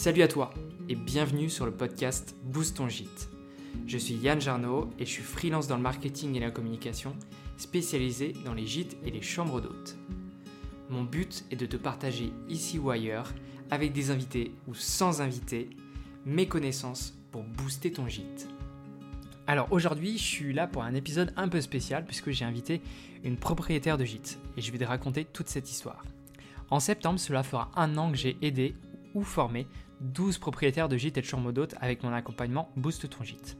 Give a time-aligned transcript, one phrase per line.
[0.00, 0.54] Salut à toi
[0.88, 3.28] et bienvenue sur le podcast Boost ton gîte.
[3.86, 7.14] Je suis Yann Jarno et je suis freelance dans le marketing et la communication,
[7.58, 9.98] spécialisé dans les gîtes et les chambres d'hôtes.
[10.88, 13.30] Mon but est de te partager ici ou ailleurs,
[13.70, 15.68] avec des invités ou sans invités,
[16.24, 18.48] mes connaissances pour booster ton gîte.
[19.46, 22.80] Alors aujourd'hui, je suis là pour un épisode un peu spécial puisque j'ai invité
[23.22, 26.06] une propriétaire de gîte et je vais te raconter toute cette histoire.
[26.70, 28.74] En septembre, cela fera un an que j'ai aidé
[29.14, 29.66] ou formé
[30.00, 33.56] 12 propriétaires de gîtes et de chambres d'hôtes avec mon accompagnement Boost ton gîte.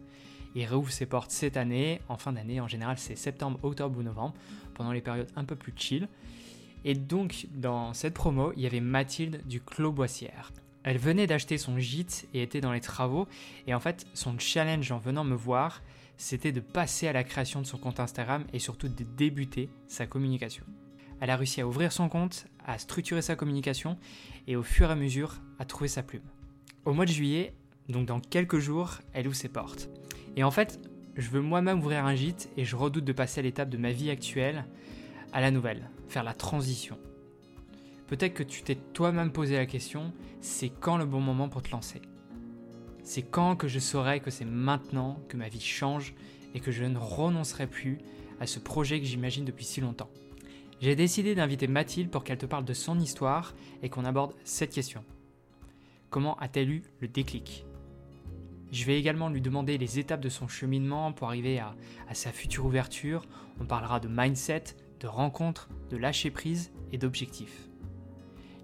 [0.54, 4.02] Il réouvre ses portes cette année, en fin d'année, en général c'est septembre, octobre ou
[4.02, 4.34] novembre,
[4.74, 6.08] pendant les périodes un peu plus chill.
[6.84, 10.52] Et donc dans cette promo, il y avait Mathilde du Clos Boissière.
[10.82, 13.28] Elle venait d'acheter son gîte et était dans les travaux,
[13.66, 15.82] et en fait son challenge en venant me voir,
[16.16, 20.06] c'était de passer à la création de son compte Instagram et surtout de débuter sa
[20.06, 20.64] communication.
[21.20, 23.98] Elle a réussi à ouvrir son compte, à structurer sa communication
[24.46, 26.22] et au fur et à mesure à trouver sa plume.
[26.84, 27.52] Au mois de juillet,
[27.88, 29.90] donc dans quelques jours, elle ouvre ses portes.
[30.36, 30.80] Et en fait,
[31.16, 33.90] je veux moi-même ouvrir un gîte et je redoute de passer à l'étape de ma
[33.90, 34.64] vie actuelle
[35.32, 36.98] à la nouvelle, faire la transition.
[38.06, 41.70] Peut-être que tu t'es toi-même posé la question, c'est quand le bon moment pour te
[41.70, 42.00] lancer?
[43.02, 46.14] C'est quand que je saurai que c'est maintenant que ma vie change
[46.54, 47.98] et que je ne renoncerai plus
[48.40, 50.10] à ce projet que j'imagine depuis si longtemps?
[50.80, 54.72] J'ai décidé d'inviter Mathilde pour qu'elle te parle de son histoire et qu'on aborde cette
[54.72, 55.04] question.
[56.08, 57.66] Comment a-t-elle eu le déclic?
[58.72, 61.74] Je vais également lui demander les étapes de son cheminement pour arriver à,
[62.14, 63.26] sa future ouverture.
[63.60, 67.68] On parlera de mindset, de rencontres, de lâcher prise et d'objectifs.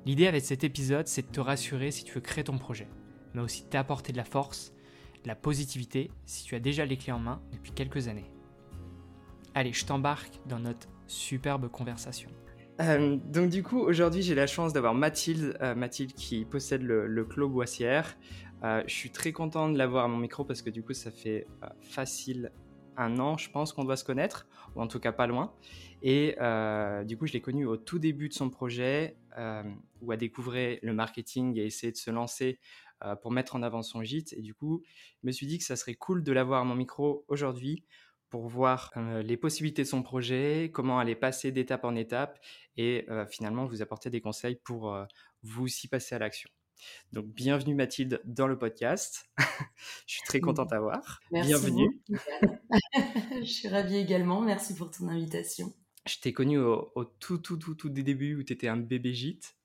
[0.07, 2.89] L'idée avec cet épisode, c'est de te rassurer si tu veux créer ton projet,
[3.35, 4.73] mais aussi t'apporter de la force,
[5.23, 8.31] de la positivité si tu as déjà les clés en main depuis quelques années.
[9.55, 12.31] Allez, je t'embarque dans notre superbe conversation.
[12.81, 17.07] Euh, donc du coup, aujourd'hui, j'ai la chance d'avoir Mathilde, euh, Mathilde qui possède le,
[17.07, 18.17] le Clos Boissière.
[18.65, 21.11] Euh, je suis très content de l'avoir à mon micro parce que du coup, ça
[21.11, 21.47] fait
[21.81, 22.53] facile
[22.99, 25.53] un an, je pense qu'on doit se connaître, ou en tout cas pas loin.
[26.03, 26.37] Et
[27.05, 29.17] du coup, je l'ai connue au tout début de son projet,
[30.01, 32.59] où elle découvrait le marketing et essayé de se lancer
[33.21, 34.33] pour mettre en avant son gîte.
[34.33, 34.83] Et du coup,
[35.23, 37.85] je me suis dit que ça serait cool de l'avoir à mon micro aujourd'hui
[38.29, 38.93] pour voir
[39.23, 42.39] les possibilités de son projet, comment aller passer d'étape en étape
[42.77, 44.97] et finalement vous apporter des conseils pour
[45.43, 46.51] vous aussi passer à l'action.
[47.13, 49.31] Donc bienvenue Mathilde dans le podcast.
[50.07, 51.21] je suis très contente d'avoir.
[51.31, 52.03] Merci bienvenue.
[53.41, 54.41] je suis ravie également.
[54.41, 55.73] Merci pour ton invitation.
[56.07, 59.13] Je t'ai connu au, tout tout tout tout des débuts où tu étais un bébé
[59.13, 59.57] gîte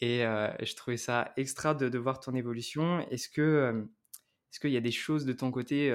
[0.00, 3.00] et je trouvais ça extra de, de voir ton évolution.
[3.10, 3.86] Est-ce que
[4.52, 5.88] est-ce qu'il y a des choses de ton côté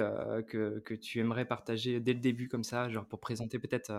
[0.48, 3.92] que, que, tu aimerais partager dès le début comme ça, genre pour présenter peut-être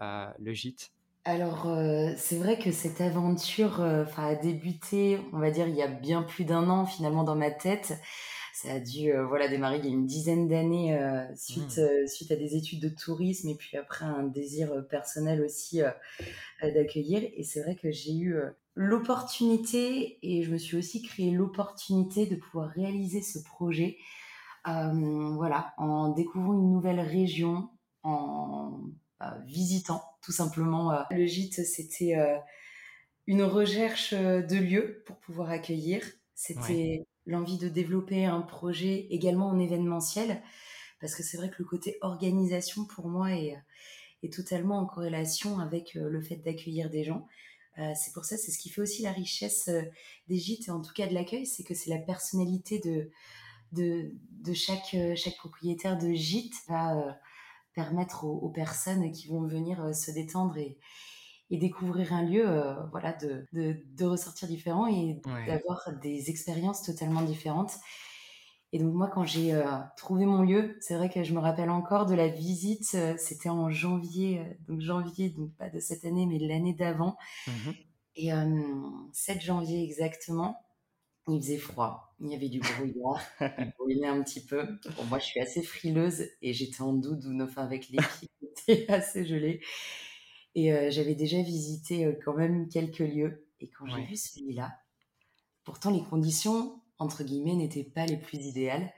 [0.00, 0.92] le gîte?
[1.24, 1.68] Alors
[2.16, 6.44] c'est vrai que cette aventure a débuté, on va dire, il y a bien plus
[6.44, 7.92] d'un an finalement dans ma tête.
[8.52, 10.98] Ça a dû voilà, démarrer il y a une dizaine d'années
[11.34, 12.06] suite, mmh.
[12.06, 15.80] suite à des études de tourisme et puis après un désir personnel aussi
[16.62, 17.22] d'accueillir.
[17.34, 18.36] Et c'est vrai que j'ai eu
[18.74, 23.98] l'opportunité et je me suis aussi créé l'opportunité de pouvoir réaliser ce projet
[24.66, 27.68] euh, voilà en découvrant une nouvelle région
[28.02, 28.80] en
[29.20, 32.14] euh, visitant tout simplement euh, le gîte c'était
[33.26, 39.58] une recherche de lieux pour pouvoir accueillir c'était l'envie de développer un projet également en
[39.58, 40.42] événementiel
[41.00, 43.56] parce que c'est vrai que le côté organisation pour moi est,
[44.32, 47.26] totalement en corrélation avec le fait d'accueillir des gens.
[47.78, 49.82] Euh, c'est pour ça, c'est ce qui fait aussi la richesse euh,
[50.28, 53.10] des gîtes et en tout cas de l'accueil, c'est que c'est la personnalité de,
[53.72, 57.18] de, chaque, euh, chaque propriétaire de gîte va
[57.74, 60.78] permettre aux, personnes qui vont venir se détendre et,
[61.52, 62.44] et découvrir un lieu,
[62.90, 67.78] voilà, de, de, ressortir différent et d'avoir des expériences totalement différentes.
[68.72, 69.64] Et donc moi, quand j'ai euh,
[69.98, 72.92] trouvé mon lieu, c'est vrai que je me rappelle encore de la visite.
[72.94, 76.72] Euh, c'était en janvier, euh, donc janvier, donc pas de cette année, mais de l'année
[76.72, 77.16] d'avant.
[77.46, 77.70] Mmh
[78.16, 78.30] Et
[79.12, 80.58] 7 janvier exactement,
[81.28, 82.14] il faisait froid.
[82.20, 83.20] Il y avait du brouillard.
[83.58, 84.66] il brûlait un petit peu.
[84.96, 87.98] Bon, moi, je suis assez frileuse et j'étais en doudoune, enfin avec les
[88.64, 89.60] pieds assez gelés.
[90.54, 93.46] Et j'avais déjà visité quand même quelques lieux.
[93.60, 94.76] Et quand j'ai vu celui-là,
[95.64, 98.92] pourtant les conditions entre guillemets, n'étaient pas les plus idéales.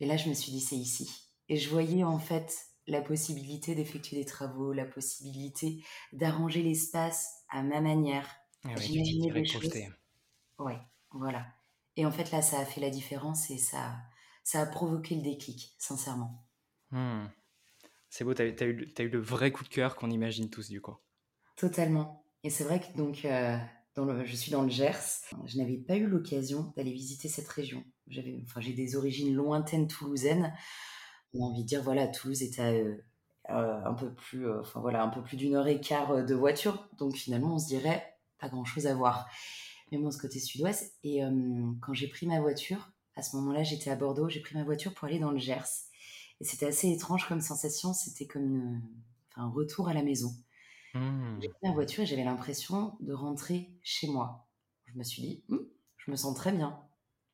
[0.00, 1.10] Et là, je me suis dit, c'est ici.
[1.48, 2.54] Et je voyais en fait
[2.86, 5.82] la possibilité d'effectuer des travaux, la possibilité
[6.12, 8.28] d'arranger l'espace à ma manière.
[8.64, 9.72] Ah J'imaginais des choses.
[10.58, 10.78] Ouais,
[11.12, 11.46] voilà.
[11.96, 13.96] Et en fait, là, ça a fait la différence et ça,
[14.44, 16.44] ça a provoqué le déclic, sincèrement.
[16.90, 17.26] Hmm.
[18.10, 20.96] C'est beau, tu as, eu, le vrai coup de cœur qu'on imagine tous, du coup.
[21.56, 22.24] Totalement.
[22.42, 23.58] Et c'est vrai que donc, euh,
[24.24, 25.22] je suis dans le Gers.
[25.46, 27.84] Je n'avais pas eu l'occasion d'aller visiter cette région.
[28.06, 30.54] J'avais, enfin, j'ai des origines lointaines toulousaines.
[31.34, 32.96] On a envie de dire, voilà, Toulouse est à euh,
[33.50, 36.88] euh, un peu plus, enfin voilà, un peu plus d'une heure et quart de voiture.
[36.96, 39.28] Donc finalement, on se dirait pas grand-chose à voir.
[39.90, 40.96] Mais moi, ce côté sud-ouest.
[41.02, 41.20] Et
[41.80, 44.28] quand j'ai pris ma voiture, à ce moment-là, j'étais à Bordeaux.
[44.28, 45.88] J'ai pris ma voiture pour aller dans le Gers.
[46.40, 47.92] Et c'était assez étrange comme sensation.
[47.92, 48.80] C'était comme
[49.36, 50.30] un retour à la maison.
[50.94, 51.40] Mmh.
[51.42, 54.48] J'ai pris ma voiture et j'avais l'impression de rentrer chez moi.
[54.86, 56.80] Je me suis dit, «Hum, je me sens très bien.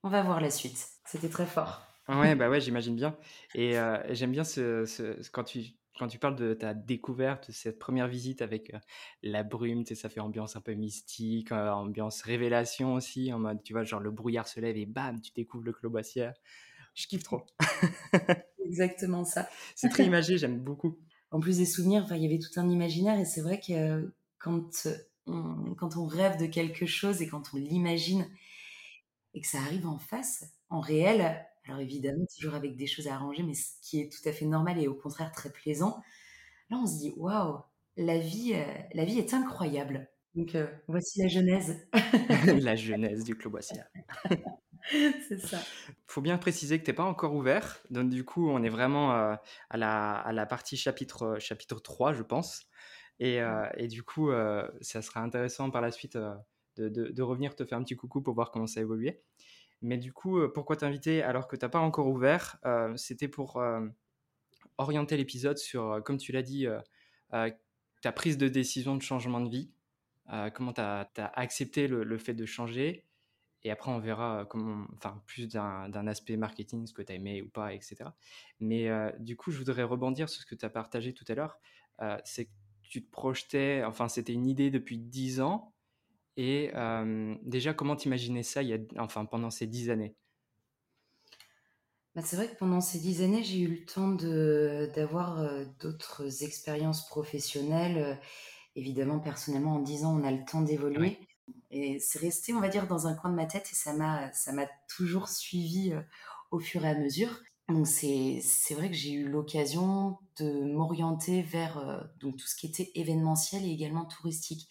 [0.02, 0.88] On va voir la suite.
[1.06, 1.82] C'était très fort.
[2.08, 3.16] Ouais, bah ouais, j'imagine bien.
[3.54, 4.84] Et euh, j'aime bien ce,
[5.30, 5.64] quand tu
[5.96, 8.78] quand tu parles de ta découverte, cette première visite avec euh,
[9.22, 13.38] la brume, tu sais, ça fait ambiance un peu mystique, euh, ambiance révélation aussi, en
[13.38, 16.34] mode, tu vois, genre le brouillard se lève et bam, tu découvres le Clos Boissière.
[16.94, 17.46] Je kiffe trop.
[18.64, 19.48] Exactement ça.
[19.74, 20.98] C'est très imagé, j'aime beaucoup
[21.34, 24.86] en plus des souvenirs, il y avait tout un imaginaire et c'est vrai que quand
[25.26, 28.28] on, quand on rêve de quelque chose et quand on l'imagine
[29.34, 33.14] et que ça arrive en face, en réel, alors évidemment toujours avec des choses à
[33.14, 36.00] arranger, mais ce qui est tout à fait normal et au contraire très plaisant,
[36.70, 37.58] là on se dit waouh,
[37.96, 38.64] la vie, euh,
[38.94, 40.08] la vie est incroyable.
[40.36, 41.88] Donc euh, voici la genèse.
[42.62, 43.88] la genèse du Clos Boissière.
[45.28, 45.58] c'est ça.
[46.06, 47.80] faut bien préciser que tu n'es pas encore ouvert.
[47.90, 49.34] Donc, du coup, on est vraiment euh,
[49.70, 52.66] à, la, à, la, partie chapitre, euh, chapitre 3, je pense.
[53.18, 54.30] Et, euh, et du coup,
[54.80, 56.18] ça sera intéressant par la suite
[56.76, 59.22] de, de, revenir te faire un petit coucou pour voir comment ça a évolué.
[59.82, 62.58] Mais du coup, pourquoi t'inviter alors que tu n'as pas encore ouvert
[62.96, 63.62] C'était pour
[64.78, 66.66] orienter l'épisode sur, comme tu l'as dit,
[67.30, 69.70] ta prise de décision de changement de vie.
[70.52, 73.04] comment tu as, accepté le, le, fait de changer
[73.64, 77.42] et après, on verra comment, enfin, plus d'un aspect marketing, ce que tu as aimé
[77.42, 78.14] ou pas, etc.
[78.60, 78.88] Mais
[79.18, 81.58] du coup, je voudrais rebondir sur ce que tu as partagé tout à l'heure.
[82.24, 82.50] c'est que
[82.82, 85.72] tu te projetais, enfin, c'était une idée depuis 10 ans.
[86.36, 86.72] Et
[87.42, 90.16] déjà, comment t'imaginais ça il y a, enfin, pendant ces 10 années?
[92.14, 97.06] Bah, C'est vrai que pendant ces 10 années, j'ai eu le temps d'avoir d'autres expériences
[97.08, 98.20] professionnelles.
[98.76, 101.18] évidemment, personnellement, en 10 ans, on a le temps d'évoluer.
[101.70, 104.32] Et c'est resté, on va dire, dans un coin de ma tête et ça m'a,
[104.32, 106.00] ça m'a toujours suivi euh,
[106.50, 107.42] au fur et à mesure.
[107.68, 112.54] Donc c'est, c'est vrai que j'ai eu l'occasion de m'orienter vers euh, donc tout ce
[112.54, 114.68] qui était événementiel et également touristique.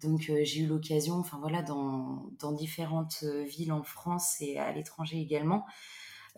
[0.00, 4.72] Donc euh, j'ai eu l'occasion, enfin voilà, dans, dans différentes villes en France et à
[4.72, 5.64] l'étranger également,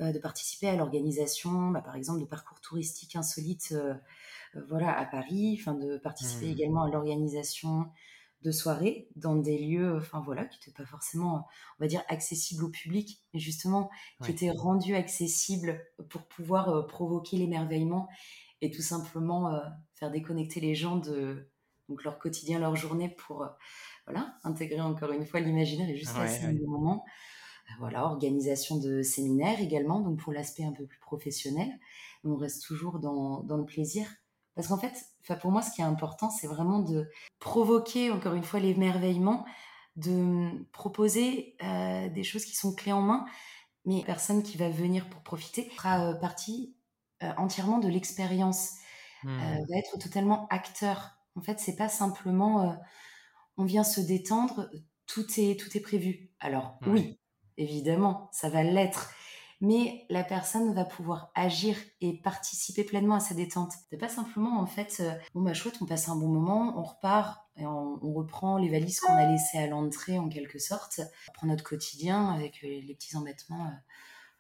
[0.00, 3.72] de participer à l'organisation, bah, par exemple, de parcours touristiques insolites,
[4.68, 6.50] voilà, à Paris, enfin de participer mmh.
[6.50, 7.86] également à l'organisation
[8.44, 11.46] de soirée dans des lieux, enfin voilà, qui n'étaient pas forcément,
[11.78, 13.90] on va dire, accessibles au public, mais justement
[14.22, 18.08] qui étaient rendus accessibles pour pouvoir euh, provoquer l'émerveillement
[18.60, 19.60] et tout simplement euh,
[19.94, 21.50] faire déconnecter les gens de
[21.88, 23.48] donc leur quotidien, leur journée pour euh,
[24.06, 27.04] voilà intégrer encore une fois l'imaginaire et juste un moment.
[27.78, 31.66] Voilà, organisation de séminaires également, donc pour l'aspect un peu plus professionnel.
[32.22, 34.06] On reste toujours dans, dans le plaisir
[34.54, 34.94] parce qu'en fait,
[35.40, 37.10] pour moi, ce qui est important, c'est vraiment de
[37.40, 39.44] provoquer, encore une fois, l'émerveillement,
[39.96, 43.24] de proposer euh, des choses qui sont clés en main,
[43.84, 46.76] mais la personne qui va venir pour profiter fera euh, partie
[47.22, 48.72] euh, entièrement de l'expérience,
[49.24, 49.38] mmh.
[49.38, 51.16] va être totalement acteur.
[51.36, 52.76] En fait, c'est pas simplement
[53.56, 54.68] on vient se détendre,
[55.06, 56.30] tout est, tout est prévu.
[56.40, 57.18] Alors, oui,
[57.56, 59.10] évidemment, ça va l'être
[59.64, 63.72] mais la personne va pouvoir agir et participer pleinement à sa détente.
[63.88, 66.82] C'est pas simplement en fait, euh, bon bah chouette, on passe un bon moment, on
[66.82, 71.00] repart on, reprend les valises qu'on a laissées à l'entrée en quelque sorte,
[71.32, 73.76] prend notre quotidien avec euh, les, petits embêtements, euh,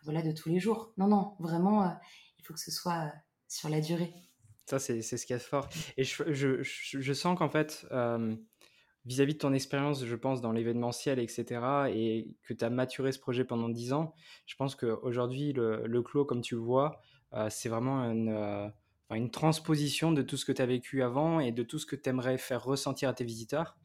[0.04, 0.92] voilà, de tous les jours.
[0.98, 1.96] Non, non, vraiment,
[2.38, 3.12] il faut que ce soit
[3.48, 4.12] sur la durée.
[4.66, 5.68] Ça, c'est ce qu'il y a fort.
[5.96, 7.86] Et je, je, je sens qu'en fait,
[9.06, 11.60] vis-à-vis de ton expérience, je pense, dans l'événementiel, etc.,
[11.92, 14.14] et que tu as maturé ce projet pendant 10 ans,
[14.46, 17.00] je pense qu'aujourd'hui, le, le clos, comme tu le vois,
[17.34, 18.68] euh, c'est vraiment une, euh,
[19.10, 21.96] une, transposition de tout ce que tu as vécu avant et de tout ce que
[21.96, 23.76] tu aimerais faire ressentir à tes visiteurs.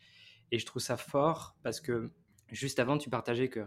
[0.51, 2.11] Et je trouve ça fort parce que
[2.49, 3.65] juste avant, tu partageais que,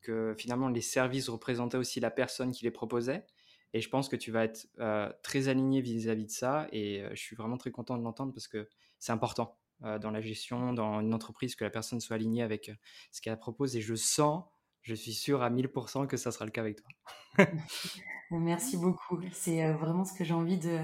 [0.00, 3.26] que finalement, les services représentaient aussi la personne qui les proposait.
[3.72, 6.68] Et je pense que tu vas être euh, très aligné vis-à-vis de ça.
[6.70, 8.68] Et je suis vraiment très content de l'entendre parce que
[9.00, 9.58] c'est important.
[9.84, 12.74] Euh, dans la gestion, dans une entreprise, que la personne soit alignée avec euh,
[13.12, 13.76] ce qu'elle propose.
[13.76, 14.44] Et je sens,
[14.80, 17.46] je suis sûr à 1000% que ça sera le cas avec toi.
[18.30, 19.20] Merci beaucoup.
[19.32, 20.80] C'est euh, vraiment ce que j'ai envie de,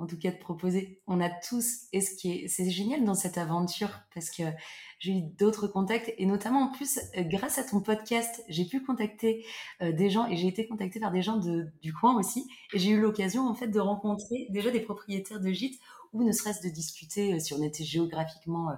[0.00, 1.00] en tout cas, de proposer.
[1.06, 4.42] On a tous, et ce qui est, c'est génial dans cette aventure parce que
[4.98, 9.46] j'ai eu d'autres contacts et notamment en plus, grâce à ton podcast, j'ai pu contacter
[9.80, 12.46] des gens et j'ai été contactée par des gens du coin aussi.
[12.74, 15.80] Et j'ai eu l'occasion en fait de rencontrer déjà des propriétaires de gîtes
[16.12, 18.74] ou ne serait-ce de discuter euh, si on était géographiquement euh,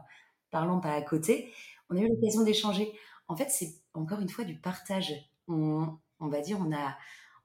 [0.50, 1.52] parlant, pas à côté,
[1.90, 2.92] on a eu l'occasion d'échanger.
[3.28, 5.14] En fait, c'est encore une fois du partage.
[5.48, 6.96] On, va dire, on a,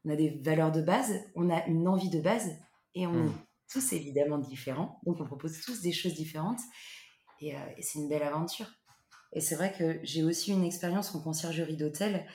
[0.06, 2.52] on a des valeurs de base, on a une envie de base,
[2.96, 3.34] et on mmh.
[3.72, 5.00] Tous évidemment différents.
[5.06, 6.60] Donc, on propose tous des choses différentes,
[7.42, 8.68] et, euh, et c'est une belle aventure.
[9.34, 12.26] Et c'est vrai que j'ai aussi une expérience en conciergerie d'hôtel,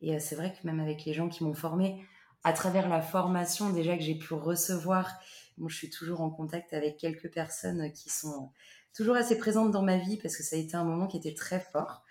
[0.00, 2.04] et euh, c'est vrai que même avec les gens qui m'ont formé,
[2.42, 5.20] à travers la formation déjà que j'ai pu recevoir,
[5.58, 8.50] moi, je suis toujours en contact avec quelques personnes qui sont
[8.94, 11.34] toujours assez présentes dans ma vie parce que ça a été un moment qui était
[11.34, 12.02] très fort.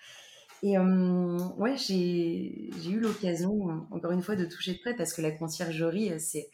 [0.62, 5.22] Et euh, ouais, j'ai eu l'occasion, encore une fois, de toucher de près parce que
[5.22, 6.52] la conciergerie, c'est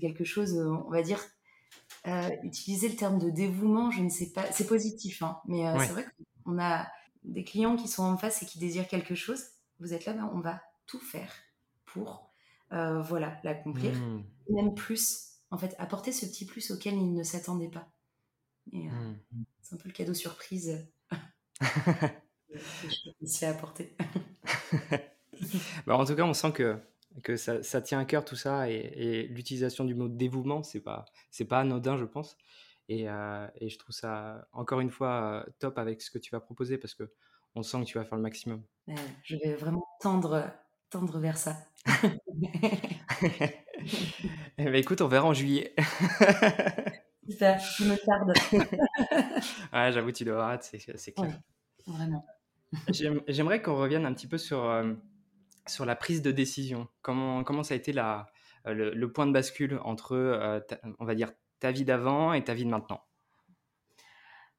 [0.00, 1.20] quelque chose, on va dire,
[2.08, 5.78] euh, utiliser le terme de dévouement, je ne sais pas, c'est positif, hein, mais euh,
[5.80, 6.06] c'est vrai
[6.44, 6.86] qu'on a
[7.24, 9.42] des clients qui sont en face et qui désirent quelque chose.
[9.78, 11.32] Vous êtes là, ben, on va tout faire
[11.84, 12.32] pour
[12.70, 14.24] voilà l'accomplir, mmh.
[14.50, 17.88] même plus, en fait, apporter ce petit plus auquel ils ne s'attendaient pas.
[18.72, 18.90] Mmh.
[19.62, 20.86] c'est un peu le cadeau surprise
[23.22, 23.96] ici à apporter.
[25.86, 26.78] bah, en tout cas, on sent que,
[27.22, 31.04] que ça, ça tient à cœur tout ça et, l'utilisation du mot dévouement, c'est pas,
[31.30, 32.36] c'est pas anodin, je pense.
[32.88, 36.40] Et, euh, et, je trouve ça encore une fois top avec ce que tu vas
[36.40, 37.12] proposer parce que
[37.54, 38.62] on sent que tu vas faire le maximum.
[39.22, 40.50] je vais vraiment tendre,
[40.90, 41.56] tendre vers ça.
[44.58, 45.74] eh ben, écoute, on verra en juillet.
[47.28, 48.32] Super, je me tarde.
[49.72, 51.38] ouais, j'avoue, tu dois hâte, c'est clair
[51.88, 52.24] vraiment.
[53.28, 54.92] J'aimerais qu'on revienne un petit peu sur, euh,
[55.68, 56.88] sur la prise de décision.
[57.02, 58.26] Comment, comment ça a été la,
[58.66, 60.60] euh, le, point de bascule entre, euh,
[60.98, 63.02] on va dire, ta vie d'avant et ta vie de maintenant?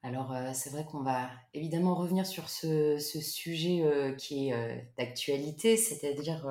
[0.02, 6.48] Alors, c'est vrai qu'on va évidemment revenir sur ce, ce sujet qui est d'actualité, c'est-à-dire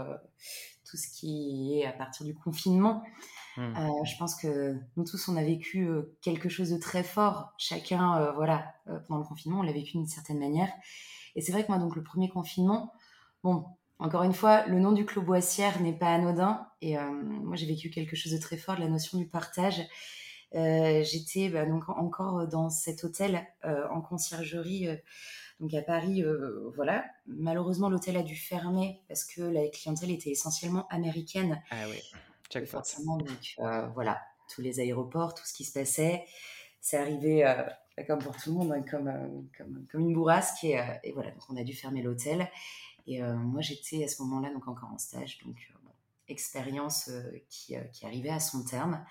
[0.84, 3.02] tout ce qui est à partir du confinement.
[3.58, 3.76] Mmh.
[3.76, 7.52] Euh, je pense que nous tous, on a vécu euh, quelque chose de très fort.
[7.58, 8.72] Chacun, euh, voilà,
[9.08, 10.70] pendant le confinement, on l'a vécu d'une certaine manière.
[11.34, 12.92] Et c'est vrai que moi, donc, le premier confinement,
[13.42, 13.66] bon,
[13.99, 16.67] encore une fois, le nom du Clos Boissière n'est pas anodin.
[16.83, 19.81] Et moi, j'ai vécu quelque chose de très fort, de la notion du partage.
[20.52, 24.88] J'étais bah, donc encore dans cet hôtel en conciergerie.
[25.59, 26.23] donc à Paris,
[26.76, 27.05] voilà.
[27.26, 31.61] Malheureusement, l'hôtel a dû fermer parce que la clientèle était essentiellement américaine.
[31.71, 32.00] Ah oui.
[32.67, 34.21] Forcément, donc euh, voilà,
[34.55, 36.25] tous les aéroports, tout ce qui se passait,
[36.81, 37.62] c'est arrivé euh,
[38.07, 40.64] comme pour tout le monde, hein, comme, euh, comme, comme, une bourrasque.
[40.64, 42.49] Et, et, voilà, donc on a dû fermer l'hôtel.
[43.08, 45.56] Et moi, j'étais à ce moment-là donc encore en stage, donc
[46.28, 47.10] expérience
[47.48, 49.02] qui, qui, arrivait à son terme.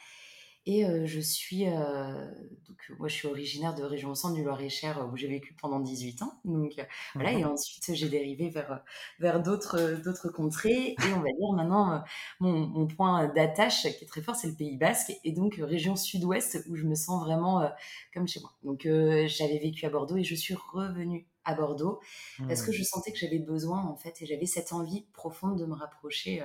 [0.69, 5.29] Et je suis, donc moi je suis originaire de région centre du Loir-et-Cher où j'ai
[5.29, 6.33] vécu pendant 18 ans.
[6.43, 6.73] Donc
[7.15, 8.83] voilà, et ensuite j'ai dérivé vers,
[9.19, 10.89] vers d'autres, d'autres contrées.
[10.89, 12.03] Et on va dire maintenant,
[12.41, 15.13] mon, mon point d'attache qui est très fort, c'est le Pays Basque.
[15.23, 17.71] Et donc région sud-ouest où je me sens vraiment
[18.13, 18.51] comme chez moi.
[18.63, 21.99] Donc j'avais vécu à Bordeaux et je suis revenue à Bordeaux
[22.47, 22.73] parce que mmh.
[22.73, 26.43] je sentais que j'avais besoin en fait et j'avais cette envie profonde de me rapprocher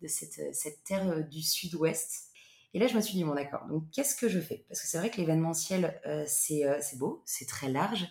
[0.00, 2.30] de cette, cette terre du sud-ouest
[2.76, 4.66] et là, je me suis dit, bon, d'accord, donc qu'est-ce que je fais?
[4.68, 8.06] Parce que c'est vrai que l'événementiel, euh, euh, c'est beau, c'est très large.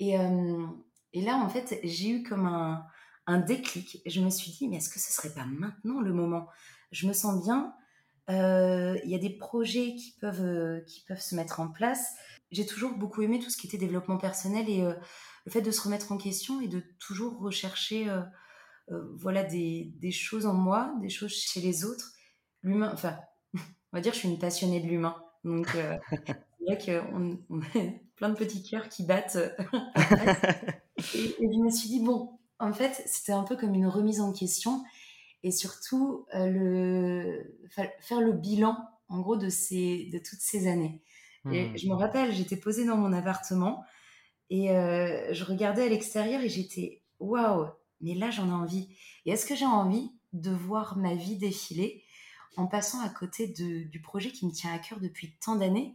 [0.00, 0.66] Et, euh,
[1.12, 2.86] et, là, en fait, j'ai eu comme un,
[3.26, 4.00] un déclic.
[4.06, 6.46] Je me suis dit, mais est-ce que ce serait pas maintenant le moment?
[6.92, 7.74] Je me sens bien.
[8.28, 12.14] Il y a des projets qui peuvent, qui peuvent se mettre en place.
[12.50, 14.82] J'ai toujours beaucoup aimé tout ce qui était développement personnel et
[15.46, 18.12] le fait de se remettre en question et de toujours rechercher
[19.14, 22.12] voilà, des, des choses en moi, des choses chez les autres.
[22.62, 23.18] L'humain, enfin,
[23.54, 25.16] on va dire, je suis une passionnée de l'humain.
[25.44, 26.34] Donc, euh, c'est
[26.66, 27.64] vrai qu'on on a
[28.16, 29.36] plein de petits cœurs qui battent.
[31.14, 34.32] et, je me suis dit, bon, en fait, c'était un peu comme une remise en
[34.32, 34.82] question
[35.42, 37.68] et surtout euh, le,
[38.00, 38.76] faire le bilan,
[39.08, 41.02] en gros, de, ces, de toutes ces années.
[41.52, 41.78] Et mmh.
[41.78, 43.84] je me rappelle, j'étais posée dans mon appartement
[44.50, 47.66] et euh, je regardais à l'extérieur et j'étais, waouh,
[48.00, 48.88] mais là, j'en ai envie.
[49.24, 52.04] Et est-ce que j'ai envie de voir ma vie défiler
[52.56, 55.94] en passant à côté du projet qui me tient à cœur depuis tant d'années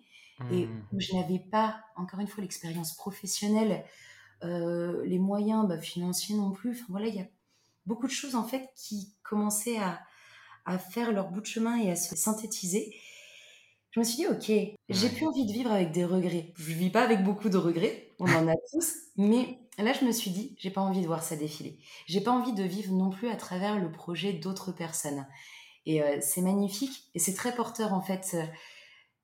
[0.51, 0.83] et mmh.
[0.93, 3.83] où je n'avais pas, encore une fois, l'expérience professionnelle,
[4.43, 6.71] euh, les moyens bah, financiers non plus.
[6.71, 7.27] Enfin voilà, il y a
[7.85, 9.99] beaucoup de choses en fait qui commençaient à,
[10.77, 12.95] faire leur bout de chemin et à se synthétiser.
[13.91, 16.53] Je me suis dit, ok, j'ai plus envie de vivre avec des regrets.
[16.55, 20.13] Je vis pas avec beaucoup de regrets, on en a tous, mais là je me
[20.13, 21.77] suis dit, j'ai pas envie de voir ça défiler.
[22.07, 25.27] J'ai pas envie de vivre non plus à travers le projet d'autres personnes.
[25.85, 28.31] Et euh, c'est magnifique et c'est très porteur en fait.
[28.35, 28.45] Euh,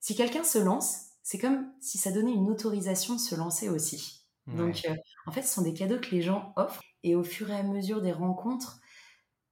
[0.01, 4.25] si quelqu'un se lance, c'est comme si ça donnait une autorisation de se lancer aussi.
[4.47, 4.95] Donc euh,
[5.27, 7.63] en fait, ce sont des cadeaux que les gens offrent et au fur et à
[7.63, 8.79] mesure des rencontres,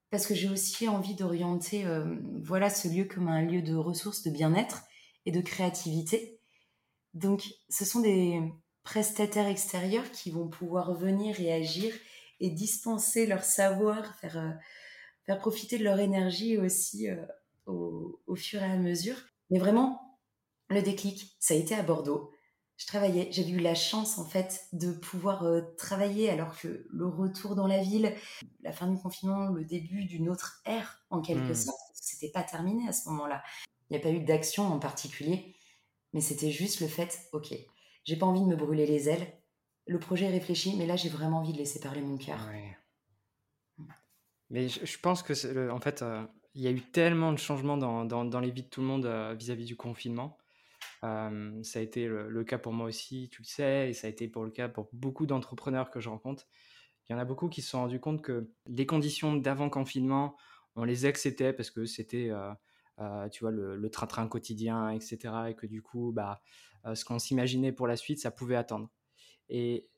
[0.09, 1.85] parce que j'ai aussi envie d'orienter
[2.41, 4.83] voilà ce lieu comme un lieu de ressources, de bien-être
[5.25, 6.39] et de créativité.
[7.13, 8.41] Donc ce sont des,
[8.85, 11.93] prestataires extérieurs qui vont pouvoir venir et agir
[12.39, 14.51] et dispenser leur savoir, faire, euh,
[15.25, 17.25] faire profiter de leur énergie aussi euh,
[17.65, 19.17] au, au, fur et à mesure.
[19.49, 20.19] Mais vraiment,
[20.69, 22.31] le déclic, ça a été à Bordeaux.
[22.77, 27.07] Je travaillais, j'avais eu la chance en fait de pouvoir euh, travailler alors que le
[27.07, 28.13] retour dans la ville,
[28.61, 31.55] la fin du confinement, le début d'une autre ère en quelque mmh.
[31.55, 33.41] sorte, c'était pas terminé à ce moment-là.
[33.89, 35.55] Il n'y a pas eu d'action en particulier,
[36.13, 37.53] mais c'était juste le fait, ok,
[38.03, 39.27] j'ai pas envie de me brûler les ailes,
[39.87, 42.39] le projet est réfléchi, mais là, j'ai vraiment envie de laisser parler mon cœur.
[44.49, 48.05] Mais je, pense que, en fait, euh, il y a eu tellement de changements dans,
[48.05, 50.37] dans, les vies de tout le monde euh, vis-à-vis du confinement.
[51.03, 54.09] Euh, ça a été le, cas pour moi aussi, tu le sais, et ça a
[54.09, 56.47] été pour le cas pour beaucoup d'entrepreneurs que je rencontre.
[57.07, 60.35] Il y en a beaucoup qui se sont rendus compte que les conditions d'avant confinement,
[60.75, 62.31] on les acceptait parce que c'était,
[63.31, 65.17] tu vois, le train-train quotidien, etc.
[65.49, 66.41] Et que du coup, bah,
[66.93, 68.89] ce qu'on s'imaginait pour la suite, ça pouvait attendre.
[69.49, 69.89] Et,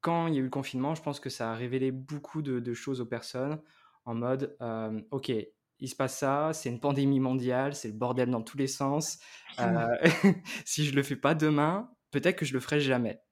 [0.00, 2.74] quand il y a eu le confinement, je pense que ça a révélé beaucoup de,
[2.74, 3.60] choses aux personnes
[4.04, 5.32] en mode, euh, ok,
[5.80, 9.18] il se passe ça, c'est une pandémie mondiale, c'est le bordel dans tous les sens.
[9.58, 9.96] Euh,
[10.66, 13.22] si je le fais pas demain, peut-être que je le ferai jamais.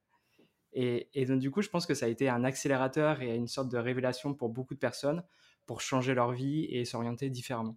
[0.72, 3.70] Et, donc du coup, je pense que ça a été un accélérateur et une sorte
[3.70, 5.22] de révélation pour beaucoup de personnes
[5.66, 7.76] pour changer leur vie et s'orienter différemment.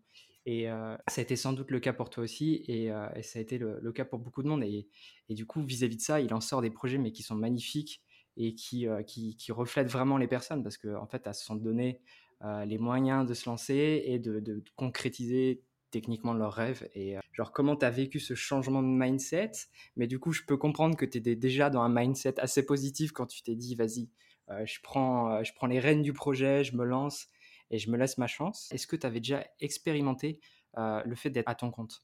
[0.50, 0.68] Et
[1.10, 2.90] ça a été sans doute le cas pour toi aussi, et,
[3.22, 4.64] ça a été le, cas pour beaucoup de monde.
[4.64, 4.88] Et,
[5.30, 8.02] du coup, vis-à-vis de ça, il en sort des projets, mais qui sont magnifiques
[8.38, 8.88] et qui,
[9.50, 12.00] reflètent vraiment les personnes parce qu'en en fait, elles se sont donné
[12.66, 16.88] les moyens de se lancer et de, concrétiser techniquement leurs rêves.
[16.96, 19.52] Et genre, comment tu as vécu ce changement de mindset?
[19.98, 23.12] Mais du coup, je peux comprendre que tu étais déjà dans un mindset assez positif
[23.12, 24.08] quand tu t'es dit, vas-y,
[24.64, 27.28] je prends les rênes du projet, je me lance
[27.72, 28.70] et je me laisse ma chance.
[28.72, 30.40] Est-ce que tu avais déjà expérimenté
[30.76, 32.04] le fait d'être à ton compte?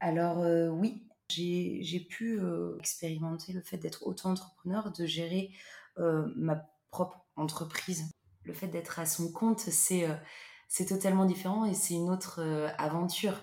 [0.00, 0.38] Alors
[0.72, 5.50] oui, j'ai pu euh, expérimenter le fait d'être auto-entrepreneur, de gérer
[5.98, 8.10] euh, ma propre entreprise.
[8.44, 12.40] Le fait d'être à son compte, c'est euh, totalement différent et c'est une autre
[12.78, 13.40] aventure.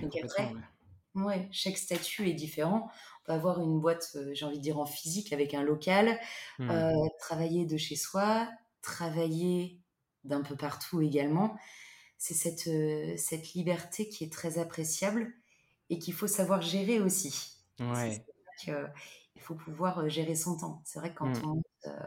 [0.00, 0.52] Donc après,
[1.14, 1.48] ouais.
[1.52, 2.88] chaque statut est différent.
[3.20, 6.18] On peut avoir une boîte, j'ai envie de dire en physique, avec un local,
[6.58, 6.70] mmh.
[7.18, 8.48] travailler de chez soi,
[8.80, 9.78] travailler
[10.26, 11.56] d'un peu partout également.
[12.18, 12.70] C'est cette,
[13.18, 15.32] cette liberté qui est très appréciable
[15.90, 17.56] et qu'il faut savoir gérer aussi.
[17.80, 18.24] Ouais.
[18.66, 20.82] il faut pouvoir euh, gérer son temps.
[20.84, 21.44] C'est vrai que quand, mmh.
[21.44, 22.06] on monte, euh,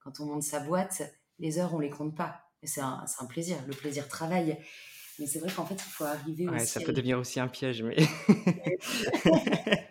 [0.00, 1.02] quand on monte sa boîte,
[1.38, 2.42] les heures, on les compte pas.
[2.62, 3.56] C'est un, un, plaisir.
[3.66, 4.58] Le plaisir travaille.
[5.18, 6.66] Mais c'est vrai qu'en fait, il faut arriver ouais, aussi.
[6.66, 7.82] Ça peut devenir aussi un piège.
[7.82, 7.96] Mais...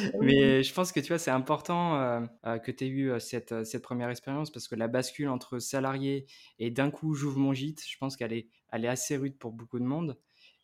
[0.20, 3.82] mais je pense que tu vois, c'est important euh, que tu aies eu cette, cette,
[3.82, 6.26] première expérience parce que la bascule entre salarié
[6.58, 9.52] et d'un coup j'ouvre mon gîte, je pense qu'elle est, elle est assez rude pour
[9.52, 10.18] beaucoup de monde.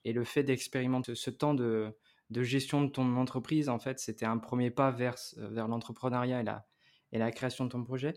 [0.07, 1.93] Et le fait d'expérimenter ce temps de,
[2.31, 6.65] gestion de ton entreprise, en fait, c'était un premier pas vers, vers l'entrepreneuriat et la,
[7.11, 8.15] et la création de ton projet.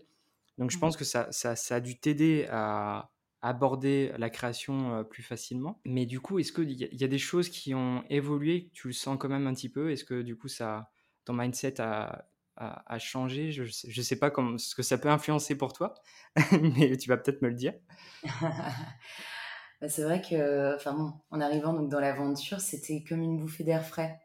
[0.56, 3.10] Donc, je pense que ça, ça, a dû t'aider à
[3.42, 5.80] aborder la création euh, plus facilement.
[5.84, 9.16] Mais du coup, est-ce qu'il y, a des choses qui ont évolué Tu le sens
[9.18, 9.90] quand même un petit peu?
[9.90, 10.90] Est-ce que du coup, ça,
[11.24, 15.56] ton mindset a, a, changé Je ne sais pas comment, ce que ça peut influencer
[15.56, 15.94] pour toi,
[16.52, 17.74] mais tu vas peut-être me le dire.
[19.80, 23.64] Bah, c'est vrai que, enfin bon, en arrivant donc dans l'aventure, c'était comme une bouffée
[23.64, 24.20] d'air frais.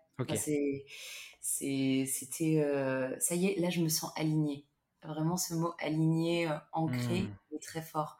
[1.39, 4.65] c'était, euh, ça y est, là je me sens alignée.
[5.01, 7.55] Vraiment, ce mot aligné, euh, ancré, mmh.
[7.55, 8.17] est très fort.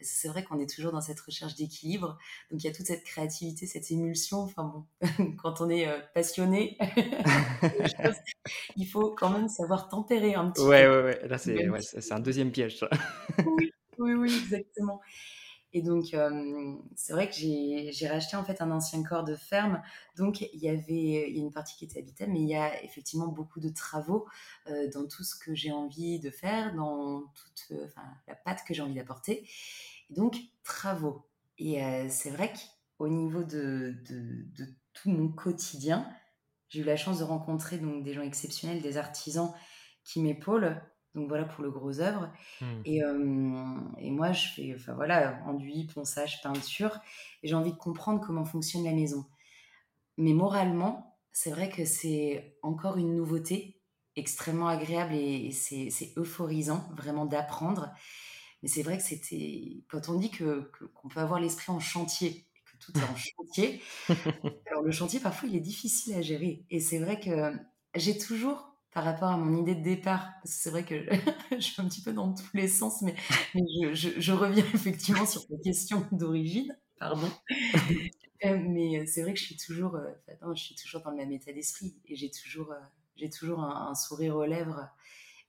[0.00, 2.18] C'est vrai qu'on est toujours dans cette recherche d'équilibre.
[2.50, 4.38] Donc il y a toute cette créativité, cette émulsion.
[4.40, 4.86] Enfin bon,
[5.42, 6.78] quand on est euh, passionné,
[8.76, 10.96] il faut quand même savoir tempérer un petit ouais, peu.
[10.96, 11.80] Ouais, ouais, là c'est, ouais,
[12.10, 12.78] un deuxième piège.
[12.78, 12.88] Ça.
[13.46, 15.00] oui, oui, oui, exactement.
[15.72, 16.16] Et donc,
[16.96, 19.82] c'est vrai que j'ai racheté en fait un ancien corps de ferme.
[20.16, 23.28] Donc, il y avait a une partie qui était habitable, mais il y a effectivement
[23.28, 24.26] beaucoup de travaux
[24.66, 27.78] dans tout ce que j'ai envie de faire, dans toute
[28.26, 29.46] la pâte que j'ai envie d'apporter.
[30.10, 31.26] Donc, travaux.
[31.58, 32.52] Et c'est vrai
[32.96, 36.08] qu'au niveau de, de, de, tout mon quotidien,
[36.68, 39.52] j'ai eu la chance de rencontrer donc, des gens exceptionnels, des artisans
[40.04, 40.80] qui m'épaulent
[41.18, 42.30] donc voilà pour le gros œuvre.
[42.60, 42.66] Mmh.
[42.84, 42.98] Et,
[43.98, 46.98] et, moi, je fais enfin voilà, enduit, ponçage, peinture.
[47.42, 49.26] Et j'ai envie de comprendre comment fonctionne la maison.
[50.16, 53.80] Mais moralement, c'est vrai que c'est encore une nouveauté
[54.16, 57.90] extrêmement agréable et, c'est euphorisant vraiment d'apprendre.
[58.62, 59.84] Mais c'est vrai que c'était.
[59.88, 63.80] Quand on dit que, qu'on peut avoir l'esprit en chantier que tout est en chantier,
[64.70, 66.64] alors le chantier, parfois, il est difficile à gérer.
[66.70, 67.52] Et c'est vrai que
[67.94, 68.67] j'ai toujours
[68.98, 71.04] par rapport à mon idée de départ, parce que c'est vrai que
[71.52, 73.14] je, suis un petit peu dans tous les sens, mais,
[73.54, 77.30] je, reviens effectivement sur ta question d'origine, pardon.
[78.44, 81.32] Euh, mais c'est vrai que je suis toujours, euh, je suis toujours dans le même
[81.32, 82.78] état d'esprit et j'ai toujours, euh,
[83.16, 84.88] j'ai toujours un, sourire aux lèvres,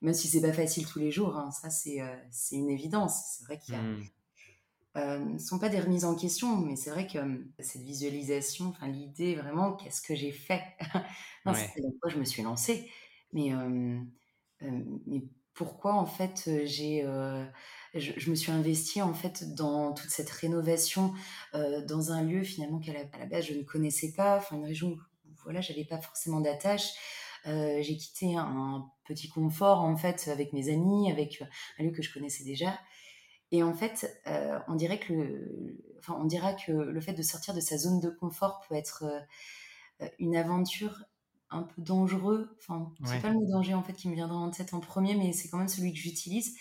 [0.02, 1.36] même si c'est pas facile tous les jours.
[1.36, 1.52] Hein.
[1.52, 2.00] ça, c'est
[2.32, 3.36] c'est une évidence.
[3.36, 3.80] C'est vrai qu'il y a.
[3.80, 5.34] Mmh.
[5.34, 7.20] ne sont pas des remises en question, mais c'est vrai que
[7.60, 10.64] cette visualisation, enfin l'idée vraiment, qu'est-ce que j'ai fait?
[11.46, 11.72] Non, C'est
[12.08, 12.90] je me suis lancée.
[13.32, 13.52] Mais,
[15.06, 15.22] mais
[15.54, 17.02] pourquoi en fait j'ai
[17.94, 21.12] je, me suis investie en fait dans toute cette rénovation
[21.52, 24.90] dans un lieu finalement qu'à la, la, base je ne connaissais pas, enfin une région
[24.90, 24.98] où
[25.44, 26.90] voilà j'avais pas forcément d'attache.
[27.44, 31.42] j'ai quitté un petit confort en fait avec mes amis, avec
[31.78, 32.78] un lieu que je connaissais déjà.
[33.52, 34.22] Et en fait,
[34.68, 38.00] on dirait que, le, enfin, on dira que le fait de sortir de sa zone
[38.00, 39.04] de confort peut être
[40.18, 41.04] une aventure
[41.50, 42.56] un peu dangereux.
[42.58, 45.14] Enfin, c'est pas le mot danger en fait qui me viendra en tête en premier,
[45.16, 46.56] mais c'est quand même celui que j'utilise.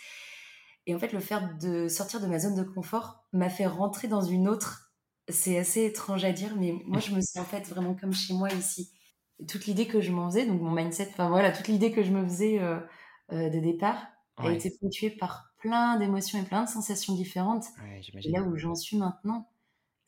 [0.86, 4.08] Et en fait, le fait de sortir de ma zone de confort m'a fait rentrer
[4.08, 4.92] dans une autre.
[5.28, 8.34] C'est assez étrange à dire, mais moi, je me sens en fait vraiment comme chez
[8.34, 8.92] moi ici.
[9.48, 12.12] toute l'idée que je m'en faisais, donc mon mindset, enfin voilà, toute l'idée que je
[12.12, 12.80] me faisais euh,
[13.32, 17.66] euh, de départ a été ponctuée par plein d'émotions et plein de sensations différentes.
[18.24, 19.50] et là où j'en suis maintenant,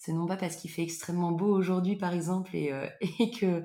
[0.01, 2.87] c'est non pas parce qu'il fait extrêmement beau aujourd'hui, par exemple, et, euh,
[3.39, 3.63] que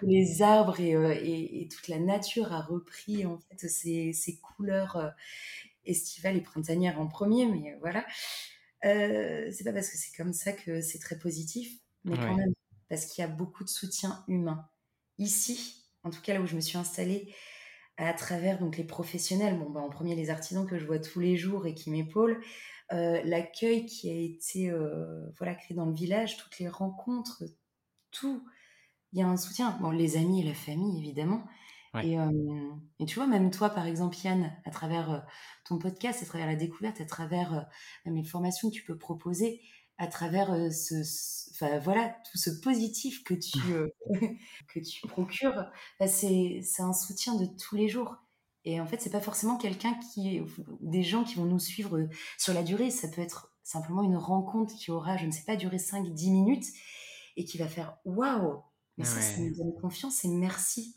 [0.00, 5.10] les arbres euh, et, toute la nature a repris en fait ces, couleurs euh,
[5.84, 8.06] estivales et printanières en premier, mais voilà.
[8.82, 12.54] c'est pas parce que c'est comme ça que c'est très positif, mais quand même
[12.88, 14.66] parce qu'il y a beaucoup de soutien humain.
[15.18, 17.34] Ici, en tout cas là où je me suis installée,
[17.98, 21.20] à travers donc les professionnels, bon, bah, en premier les artisans que je vois tous
[21.20, 22.40] les jours et qui m'épaulent,
[22.90, 27.44] l'accueil qui a été euh, voilà, créé dans le village, toutes les rencontres,
[28.10, 28.44] tout.
[29.12, 29.78] Il y a un soutien.
[29.80, 31.44] Bon, les amis et la famille, évidemment.
[32.02, 35.24] Et, euh, et, tu vois, même toi, par exemple, Yann, à travers
[35.64, 37.68] ton podcast, à travers la découverte, à travers
[38.04, 39.60] mes formations que tu peux proposer,
[39.98, 43.60] à travers ce, voilà, tout ce positif que tu,
[44.68, 45.70] que tu procures,
[46.00, 48.16] bah, c'est un soutien de tous les jours.
[48.64, 50.40] Et en fait, c'est pas forcément quelqu'un qui,
[50.80, 52.90] des gens qui vont nous suivre sur la durée.
[52.90, 56.66] Ça peut être simplement une rencontre qui aura, je ne sais pas, duré 5-10 minutes
[57.36, 58.62] et qui va faire waouh,
[58.96, 60.96] mais ça, ça me donne confiance et merci.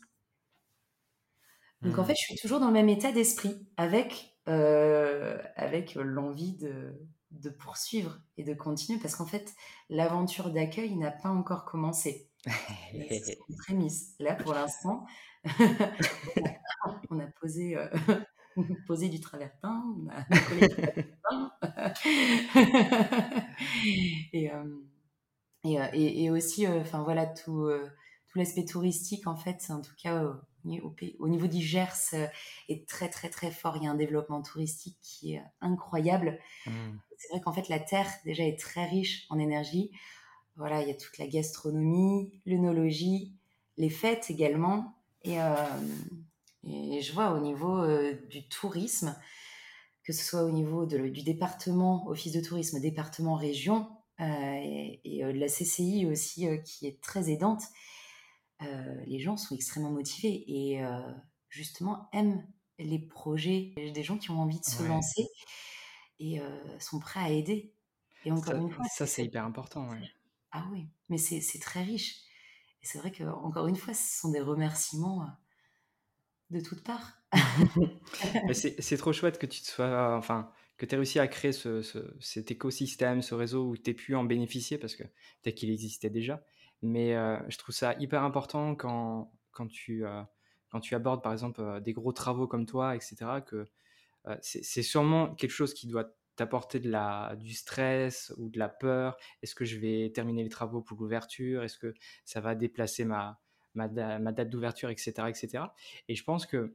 [1.82, 2.06] Donc en mmh.
[2.06, 6.94] fait, je suis toujours dans le même état d'esprit avec, euh, avec l'envie de,
[7.30, 9.54] de poursuivre et de continuer parce qu'en fait,
[9.88, 12.28] l'aventure d'accueil n'a pas encore commencé.
[12.92, 14.14] C'est une prémisse.
[14.18, 15.06] Là, pour l'instant,
[17.10, 17.88] on a posé, euh,
[18.86, 21.52] posé du travertin, on a collé du travertin.
[24.32, 24.64] et, euh,
[25.64, 27.68] et, euh, et, et, aussi, enfin voilà, tout,
[28.28, 32.14] tout l'aspect touristique, en fait, en tout cas au, au niveau du Gers,
[32.68, 33.76] est très très très fort.
[33.76, 36.38] Il y a un développement touristique qui est incroyable.
[36.66, 36.70] Mmh.
[37.16, 39.90] C'est vrai qu'en fait, la terre déjà est très riche en énergie.
[40.56, 43.32] Voilà, il y a toute la gastronomie, l'œnologie,
[43.76, 44.97] les fêtes également.
[45.22, 45.54] Et, euh,
[46.66, 49.16] et je vois au niveau euh, du tourisme,
[50.04, 54.24] que ce soit au niveau de, du département, office de tourisme, département, région, euh,
[55.04, 57.62] et, de la CCI aussi, qui est très aidante,
[59.06, 60.82] les gens sont extrêmement motivés et
[61.48, 62.44] justement aiment
[62.80, 65.28] les projets, des gens qui ont envie de se lancer
[66.18, 66.40] et
[66.80, 67.72] sont prêts à aider.
[68.24, 69.88] Et encore ça, une fois, ça c'est hyper important.
[70.50, 72.27] Ah oui, mais c'est très riche.
[72.82, 77.20] Et c'est vrai que encore une fois, ce sont des remerciements euh, de toutes parts.
[78.52, 81.82] c'est trop chouette que tu te sois, enfin, que tu aies réussi à créer ce,
[82.20, 86.10] cet écosystème, ce réseau où tu aies pu en bénéficier parce que peut-être qu'il existait
[86.10, 86.42] déjà.
[86.80, 90.22] Mais euh, je trouve ça hyper important quand, quand, tu, euh,
[90.70, 93.66] quand tu abordes par exemple des gros travaux comme toi, etc., que
[94.42, 99.16] c'est sûrement quelque chose qui doit t'apporter de la, du stress ou de la peur?
[99.42, 101.62] Est-ce que je vais terminer les travaux pour l'ouverture?
[101.64, 103.40] Est-ce que ça va déplacer ma,
[103.74, 105.64] date d'ouverture, etc., etc.
[106.08, 106.74] Et je pense que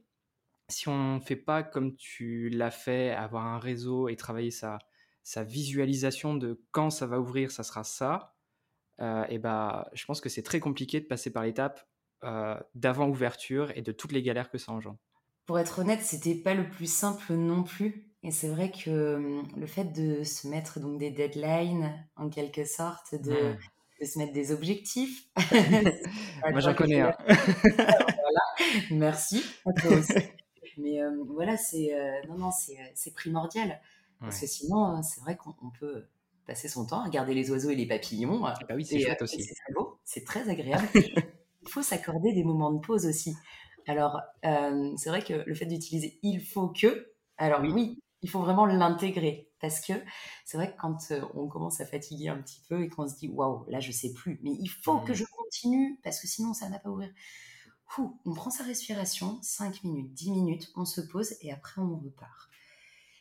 [0.68, 4.78] si on ne fait pas comme tu l'as fait, avoir un réseau et travailler sa,
[5.22, 8.34] sa visualisation de quand ça va ouvrir, ça sera ça,
[9.00, 11.86] euh, et bah, je pense que c'est très compliqué de passer par l'étape
[12.22, 14.98] euh, d'avant ouverture et de toutes les galères que ça engendre.
[15.46, 18.13] Pour être honnête, c'était pas le plus simple non plus.
[18.24, 23.14] Et c'est vrai que le fait de se mettre donc des deadlines, en quelque sorte,
[23.14, 23.58] de, mmh.
[24.00, 25.28] de se mettre des objectifs.
[26.50, 27.14] Moi, j'en connais un.
[27.26, 28.40] voilà.
[28.90, 30.14] Merci à toi aussi.
[30.78, 33.78] Mais voilà, c'est euh, non, non, c'est, euh, primordial.
[34.20, 36.06] Parce que sinon, c'est vrai qu'on peut
[36.46, 38.42] passer son temps à regarder les oiseaux et les papillons.
[38.46, 39.42] Ah bah oui, c'est chouette euh, aussi.
[39.42, 40.88] C'est très beau, c'est très agréable.
[40.94, 43.36] Il faut s'accorder des moments de pause aussi.
[43.86, 48.66] Alors, c'est vrai que le fait d'utiliser il faut que, alors oui, il faut vraiment
[48.66, 49.92] l'intégrer parce que
[50.44, 53.14] c'est vrai que quand euh, on commence à fatiguer un petit peu et qu'on se
[53.14, 55.16] dit waouh là je sais plus mais il faut que mmh.
[55.16, 57.10] je continue parce que sinon ça ne va pas ouvrir
[57.94, 61.96] coup, on prend sa respiration, 5 minutes, 10 minutes, on se pose et après on
[61.96, 62.50] repart.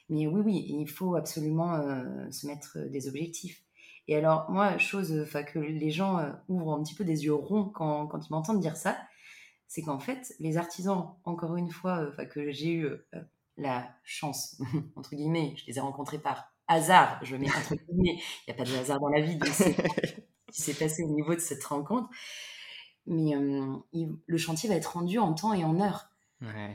[0.10, 3.63] Mais oui, oui, il faut absolument euh, se mettre des objectifs.
[4.08, 7.70] Et alors, moi, chose que les gens euh, ouvrent un petit peu des yeux ronds
[7.70, 8.98] quand, quand ils m'entendent dire ça,
[9.68, 12.89] c'est qu'en fait, les artisans, encore une fois, euh, que j'ai eu
[13.58, 14.60] la chance,
[14.96, 18.56] entre guillemets, je les ai rencontrés par hasard, je mets entre guillemets, il n'y a
[18.56, 19.76] pas de hasard dans la vie, c'est
[20.52, 22.10] qui s'est passé au niveau de cette rencontre.
[23.06, 26.10] Mais le chantier va être rendu en temps et en heure.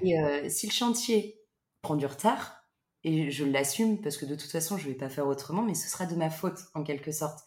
[0.03, 0.17] Et
[0.51, 1.41] si le chantier
[1.81, 2.59] prend du retard,
[3.05, 5.75] et je l'assume parce que de toute façon, je ne vais pas faire autrement, mais
[5.75, 7.41] ce sera de ma faute en quelque sorte.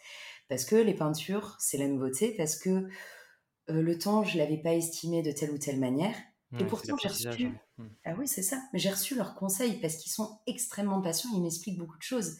[0.49, 4.57] Parce que les peintures, c'est la nouveauté, parce que euh, le temps, je ne l'avais
[4.57, 6.15] pas estimé de telle ou telle manière.
[6.59, 7.47] Et pourtant, j'ai reçu.
[7.77, 7.87] Hmm.
[8.05, 8.61] Ah oui, c'est ça.
[8.73, 12.37] Mais j'ai reçu leurs conseils parce qu'ils sont extrêmement patients, ils m'expliquent beaucoup de choses.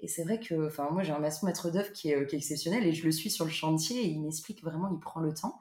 [0.00, 2.92] Et c'est vrai que, enfin, moi, j'ai un maçon maître d'œuvre qui, est, exceptionnel et
[2.92, 5.60] je le suis sur le chantier et il m'explique vraiment, il prend le temps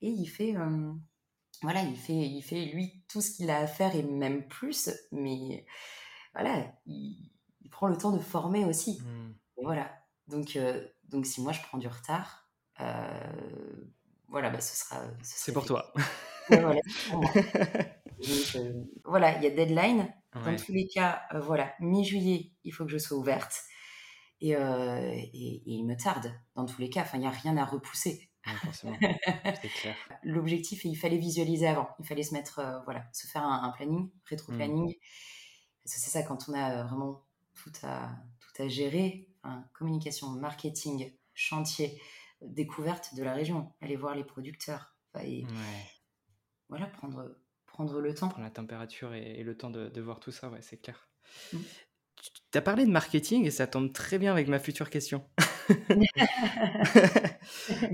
[0.00, 0.92] et il fait, euh,
[1.62, 4.90] voilà, il fait, il fait lui tout ce qu'il a à faire et même plus.
[5.12, 5.66] Mais
[6.32, 7.30] voilà, il,
[7.70, 9.00] prend le temps de former aussi.
[9.00, 9.62] Mmh.
[9.62, 9.92] voilà.
[10.26, 13.30] Donc, euh, donc, si moi je prends du retard, euh,
[14.28, 15.02] voilà, bah, ce sera.
[15.22, 15.92] C'est pour toi.
[18.54, 19.38] Euh, voilà.
[19.38, 20.12] il y a deadline.
[20.34, 23.62] Dans tous les cas, voilà, mi-juillet, il faut que je sois ouverte.
[24.42, 27.00] Et, et, il me tarde, dans tous les cas.
[27.00, 28.30] Enfin, il n'y a rien à repousser.
[30.22, 31.88] L'objectif, il fallait visualiser avant.
[31.98, 34.90] Il fallait se mettre, voilà, se faire un, planning, rétro-planning.
[34.90, 35.86] Mmh.
[35.86, 37.24] C'est ça quand on a vraiment
[37.54, 39.28] tout à, tout à gérer,
[39.72, 42.00] communication, marketing, chantier,
[42.42, 44.94] découverte de la région, aller voir les producteurs.
[45.22, 45.44] Et,
[46.70, 48.28] Voilà, prendre, prendre le temps.
[48.28, 51.08] Prendre la température et, le temps de, voir tout ça, ouais, c'est clair.
[51.52, 51.58] Mmh.
[52.52, 55.28] Tu as parlé de marketing et ça tombe très bien avec ma future question.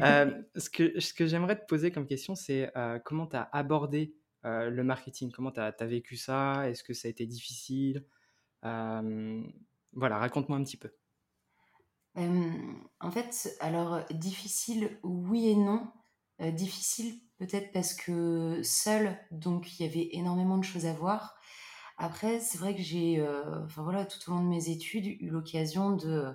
[0.03, 3.49] Euh, ce que, ce que j'aimerais te poser comme question, c'est euh, comment tu as
[3.53, 6.69] abordé euh, le marketing, comment tu as, vécu ça?
[6.69, 8.05] Est-ce que ça a été difficile?
[8.63, 10.91] Voilà, raconte-moi un petit peu.
[12.17, 15.91] en fait, alors difficile, oui et non.
[16.41, 21.37] Difficile peut-être parce que seul, donc il y avait énormément de choses à voir.
[21.99, 23.27] Après, c'est vrai que j'ai,
[23.65, 26.35] enfin voilà, tout au long de mes études, eu l'occasion de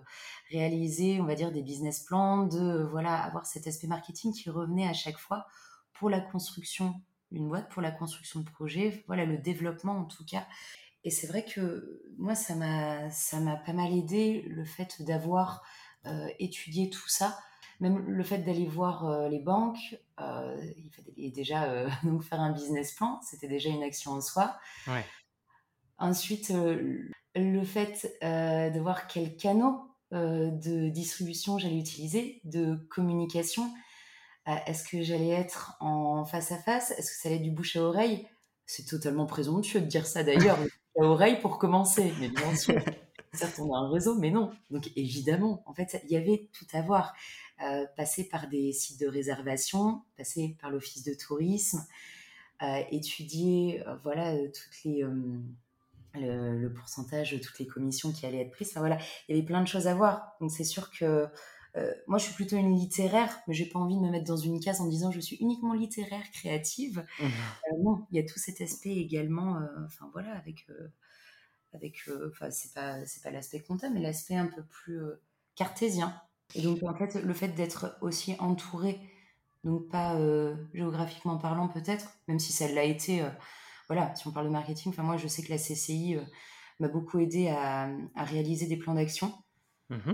[0.50, 4.88] réaliser, on va dire, des business plans, de voilà, avoir cet aspect marketing qui revenait
[4.88, 5.46] à chaque fois
[5.94, 6.96] pour la construction
[7.32, 10.46] une boîte pour la construction de projets, voilà le développement en tout cas.
[11.04, 15.64] Et c'est vrai que moi, ça m'a, ça m'a pas mal aidé le fait d'avoir
[16.06, 17.40] euh, étudié tout ça,
[17.82, 22.52] même le fait d'aller voir euh, les banques, euh, il fallait déjà donc faire un
[22.52, 24.58] business plan, c'était déjà une action en soi.
[25.98, 26.52] Ensuite,
[27.36, 33.72] le fait de voir quels canaux de distribution j'allais utiliser, de communication,
[34.48, 36.92] euh, est-ce que j'allais être en face à face?
[36.92, 38.28] Est-ce que ça allait être du bouche à oreille?
[38.66, 40.58] C'est totalement présomptueux de dire ça d'ailleurs.
[40.58, 42.76] bouche à oreille pour commencer, mais bien sûr.
[43.34, 44.52] Certes, on a un réseau, mais non.
[44.72, 47.14] Donc évidemment, en fait, il y avait tout à voir.
[47.64, 51.86] Euh, passer par des sites de réservation, passer par l'office de tourisme,
[52.64, 55.04] euh, étudier voilà toutes les
[56.16, 58.70] le, le, pourcentage de toutes les commissions qui allaient être prises.
[58.72, 58.98] Enfin, voilà,
[59.28, 60.36] il y avait plein de choses à voir.
[60.42, 61.28] Donc c'est sûr que
[61.78, 64.38] euh, moi, je suis plutôt une littéraire, mais j'ai pas envie de me mettre dans
[64.38, 67.06] une case en disant je suis uniquement littéraire, créative.
[67.20, 67.24] Mmh.
[67.24, 69.58] Euh, non, il y a tout cet aspect également.
[69.58, 70.68] Euh, enfin voilà, avec
[71.74, 75.00] avec, enfin c'est pas c'est pas l'aspect comptable, mais l'aspect un peu plus
[75.56, 76.22] cartésien.
[76.56, 79.00] Et donc en fait, le fait d'être aussi entouré,
[79.64, 80.18] donc pas
[80.74, 83.24] géographiquement parlant peut-être, même si ça l'a été.
[83.88, 86.18] voilà, si on parle de marketing, enfin moi je sais que la CCI
[86.80, 89.34] m'a beaucoup aidé à, à, réaliser des plans d'action.
[89.90, 90.14] Mmh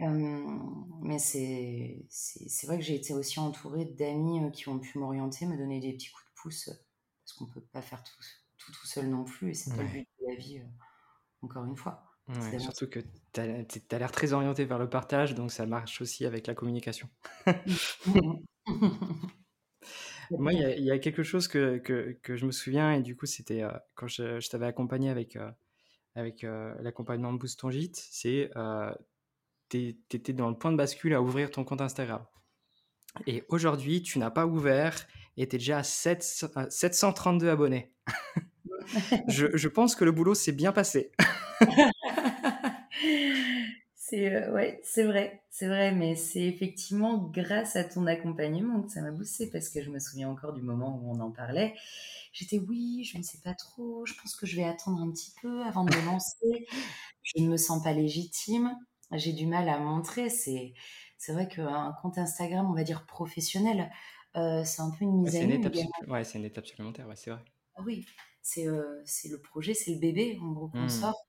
[0.00, 5.80] mais c'est vrai que j'ai été aussi entourée d'amis qui ont pu m'orienter, me donner
[5.80, 6.70] des petits coups de pouce,
[7.24, 8.14] parce qu'on peut pas faire tout,
[8.58, 10.62] tout, tout seul non plus, et c'est pas le but de la vie,
[11.42, 12.04] encore une fois.
[12.58, 13.00] surtout que
[13.32, 17.08] tu as, l'air très orienté vers le partage, donc ça marche aussi avec la communication.
[20.30, 23.24] Moi, il y, a quelque chose que, que, que, je me souviens, et du coup,
[23.24, 23.62] c'était
[23.94, 25.38] quand je, je t'avais accompagné avec,
[26.14, 28.50] avec l'accompagnement de Boost ton gîte, c'est
[29.68, 32.24] tu étais dans le point de bascule à ouvrir ton compte Instagram.
[33.26, 37.92] Et aujourd'hui, tu n'as pas ouvert et tu es déjà à 732 abonnés.
[39.28, 41.12] je, pense que le boulot s'est bien passé.
[43.94, 48.90] c'est euh, ouais, c'est vrai, c'est vrai, mais c'est effectivement grâce à ton accompagnement que
[48.90, 51.74] ça m'a boosté parce que je me souviens encore du moment où on en parlait.
[52.32, 55.32] J'étais oui, je ne sais pas trop, je pense que je vais attendre un petit
[55.40, 56.66] peu avant de me lancer.
[57.22, 58.76] Je ne me sens pas légitime
[59.12, 60.28] j'ai du mal à montrer.
[60.28, 60.74] C'est,
[61.16, 63.90] c'est vrai qu'un compte Instagram, on va dire professionnel,
[64.34, 65.60] c'est un peu une mise à nu.
[66.06, 67.40] Ouais, c'est une étape supplémentaire, ouais, c'est vrai.
[67.76, 68.04] Ah oui,
[68.42, 68.66] c'est
[69.04, 70.88] c'est le projet, c'est le bébé, en gros, qu'on mmh.
[70.88, 71.26] sort.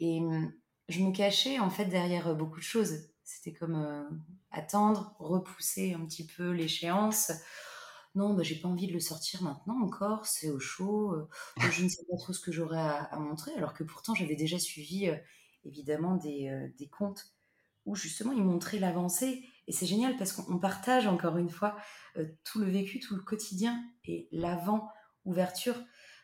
[0.00, 0.52] Et mmh,
[0.88, 3.08] je me cachais, en fait, derrière beaucoup de choses.
[3.24, 7.32] C'était comme attendre, repousser un petit peu l'échéance.
[8.14, 11.16] Non, bah, j'ai pas envie de le sortir maintenant encore, c'est au chaud.
[11.58, 14.58] je ne sais pas trop ce que j'aurais à, montrer, alors que pourtant j'avais déjà
[14.58, 15.10] suivi
[15.64, 17.32] évidemment des, des comptes
[17.86, 19.44] où justement ils montraient l'avancée.
[19.66, 21.76] Et c'est génial parce qu'on partage encore une fois
[22.44, 25.76] tout le vécu, tout le quotidien et l'avant-ouverture.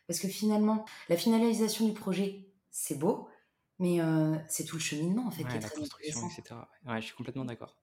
[0.06, 3.28] Parce que finalement, la finalisation du projet, c'est beau,
[3.78, 3.98] mais
[4.48, 6.60] c'est tout le cheminement en fait qui est très construction, etc.
[6.86, 7.76] Ouais, je suis complètement d'accord.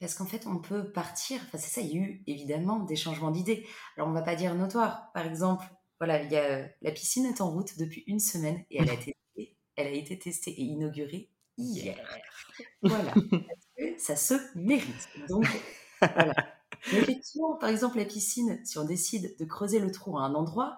[0.00, 1.40] Parce qu'en fait, on peut partir.
[1.46, 1.80] Enfin, c'est ça.
[1.80, 3.66] Il y a eu évidemment des changements d'idées.
[3.96, 5.12] Alors, on va pas dire notoire.
[5.12, 5.64] Par exemple,
[5.98, 8.94] voilà, il y a la piscine est en route depuis une semaine et elle a
[8.94, 9.16] été,
[9.76, 11.96] elle a été testée et inaugurée hier.
[12.82, 13.14] Voilà.
[13.98, 15.08] ça se mérite.
[15.28, 15.46] Donc,
[16.00, 16.34] voilà.
[16.92, 20.76] effectivement, par exemple, la piscine, si on décide de creuser le trou à un endroit,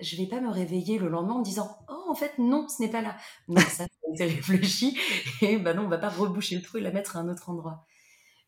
[0.00, 2.88] je vais pas me réveiller le lendemain en disant oh en fait non ce n'est
[2.88, 3.16] pas là
[3.48, 4.98] non ça, été réfléchi
[5.42, 7.50] et ben non on va pas reboucher le trou et la mettre à un autre
[7.50, 7.86] endroit.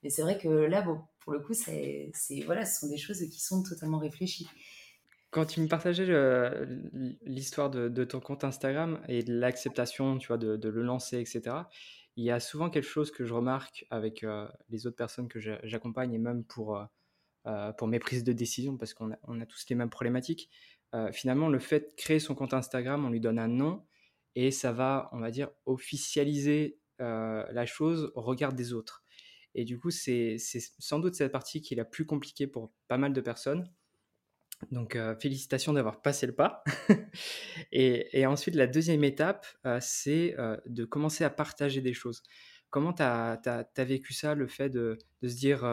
[0.03, 2.13] Mais c'est vrai que là bon pour le coup c'est
[2.47, 4.49] voilà ce sont des choses qui sont totalement réfléchies.
[5.31, 6.07] Quand tu me partageais
[7.23, 11.57] l'histoire de, ton compte Instagram et de l'acceptation tu vois de, le lancer etc
[12.17, 15.39] il y a souvent quelque chose que je remarque avec euh, les autres personnes que
[15.63, 16.85] j'accompagne et même pour euh,
[17.47, 20.51] euh, pour mes prises de décision parce qu'on a, on a tous les mêmes problématiques.
[20.95, 23.83] Euh, finalement, le fait de créer son compte Instagram, on lui donne un nom
[24.35, 29.03] et ça va, on va dire, officialiser euh, la chose au regard des autres.
[29.55, 32.99] Et du coup, c'est sans doute cette partie qui est la plus compliquée pour pas
[32.99, 33.69] mal de personnes.
[34.71, 36.63] Donc, euh, félicitations d'avoir passé le pas.
[37.73, 39.47] et, ensuite, la deuxième étape,
[39.81, 42.23] c'est de commencer à partager des choses.
[42.69, 45.65] Comment tu as, vécu ça, le fait de, se dire,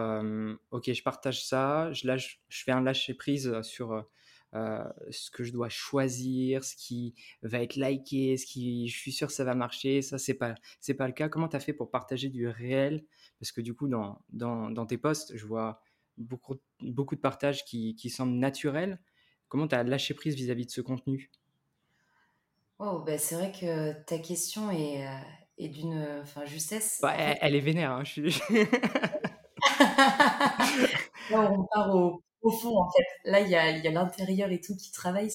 [0.71, 4.07] OK, je partage ça, je, lâche, je fais un lâcher-prise sur
[4.55, 9.11] euh, ce que je dois choisir, ce qui va être liké, ce qui, je suis
[9.11, 10.01] sûr que ça va marcher.
[10.01, 11.29] Ça, c'est pas, c'est pas le cas.
[11.29, 13.03] Comment tu as fait pour partager du réel?
[13.39, 15.81] Parce que du coup, dans, dans, dans, tes posts, je vois
[16.17, 18.99] beaucoup, beaucoup de partages qui, qui semblent naturels.
[19.49, 21.31] Comment tu as lâché prise vis-à-vis de ce contenu?
[22.79, 25.19] Oh, bah c'est vrai que ta question est, euh,
[25.57, 26.99] est d'une enfin, justesse.
[27.01, 27.91] Bah, elle, est vénère.
[27.91, 28.41] Hein, je suis...
[31.31, 33.29] on part au, au fond, en fait.
[33.29, 35.31] Là, il y a, y a l'intérieur et tout qui travaille.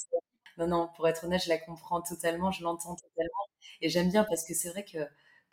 [0.59, 3.47] Non, non, pour être honnête, je la comprends totalement, je l'entends totalement.
[3.81, 4.99] Et j'aime bien parce que c'est vrai que,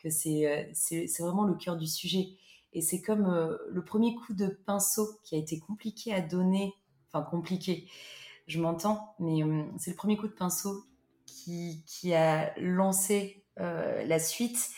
[0.02, 2.38] que c'est, euh, c'est, c'est vraiment le cœur du sujet.
[2.74, 6.74] Et c'est comme euh, le premier coup de pinceau qui a été compliqué à donner,
[7.12, 7.90] enfin compliqué,
[8.48, 10.86] je m'entends, mais euh, c'est le premier coup de pinceau
[11.26, 14.70] qui, qui a lancé la suite.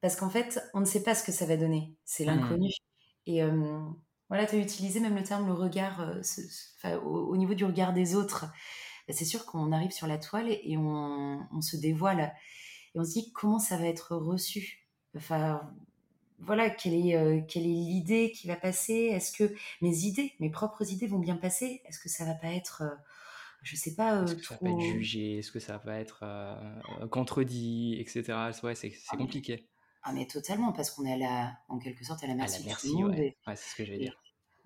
[0.00, 1.94] Parce qu'en fait, on ne sait pas ce que ça va donner.
[2.06, 2.28] C'est mmh.
[2.28, 2.70] l'inconnu.
[3.26, 3.42] Et
[4.28, 8.14] voilà, tu as utilisé même le terme le regard, euh, au, niveau du regard des
[8.14, 8.46] autres.
[9.06, 12.34] Bah, c'est sûr qu'on arrive sur la toile et, on, se dévoile
[12.94, 14.84] et on se dit comment ça va être reçu?
[15.16, 15.60] Enfin,
[16.40, 18.94] voilà, quelle est, euh, quelle est l'idée qui va passer?
[18.94, 21.82] Est-ce que mes idées, mes propres idées vont bien passer?
[21.86, 22.94] Est-ce que ça va pas être, euh,
[23.62, 25.38] je sais pas, Est-ce que ça va être jugé?
[25.38, 26.24] Est-ce que ça va être
[27.10, 28.50] contredit, etc.
[28.64, 29.68] Ouais, c'est ah, compliqué.
[30.08, 32.58] Ah, mais totalement, parce qu'on est à la, en quelque sorte à la merci, à
[32.60, 33.36] la merci ouais.
[33.48, 34.16] c'est ce que j'allais dire.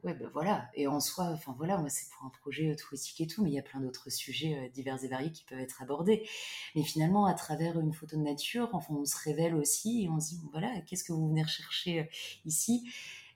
[0.04, 0.68] Ouais, ben voilà.
[0.74, 3.48] Et en soi, enfin voilà, moi c'est pour un projet euh, touristique et tout, mais
[3.48, 6.28] il y a plein d'autres sujets euh, divers et variés qui peuvent être abordés.
[6.74, 10.20] Mais finalement, à travers une photo de nature, enfin, on se révèle aussi et on
[10.20, 12.04] se dit, voilà, qu'est-ce que vous venez rechercher euh,
[12.44, 12.90] ici?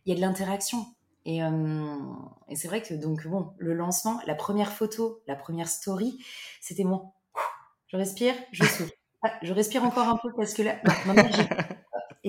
[0.05, 0.85] Il y a de l'interaction.
[1.25, 6.23] Et, et c'est vrai que donc bon, le lancement, la première photo, la première story,
[6.61, 7.13] c'était bon.
[7.87, 8.93] Je respire, je souffle.
[9.23, 11.49] Ah, je respire encore un peu parce que là, maintenant j'ai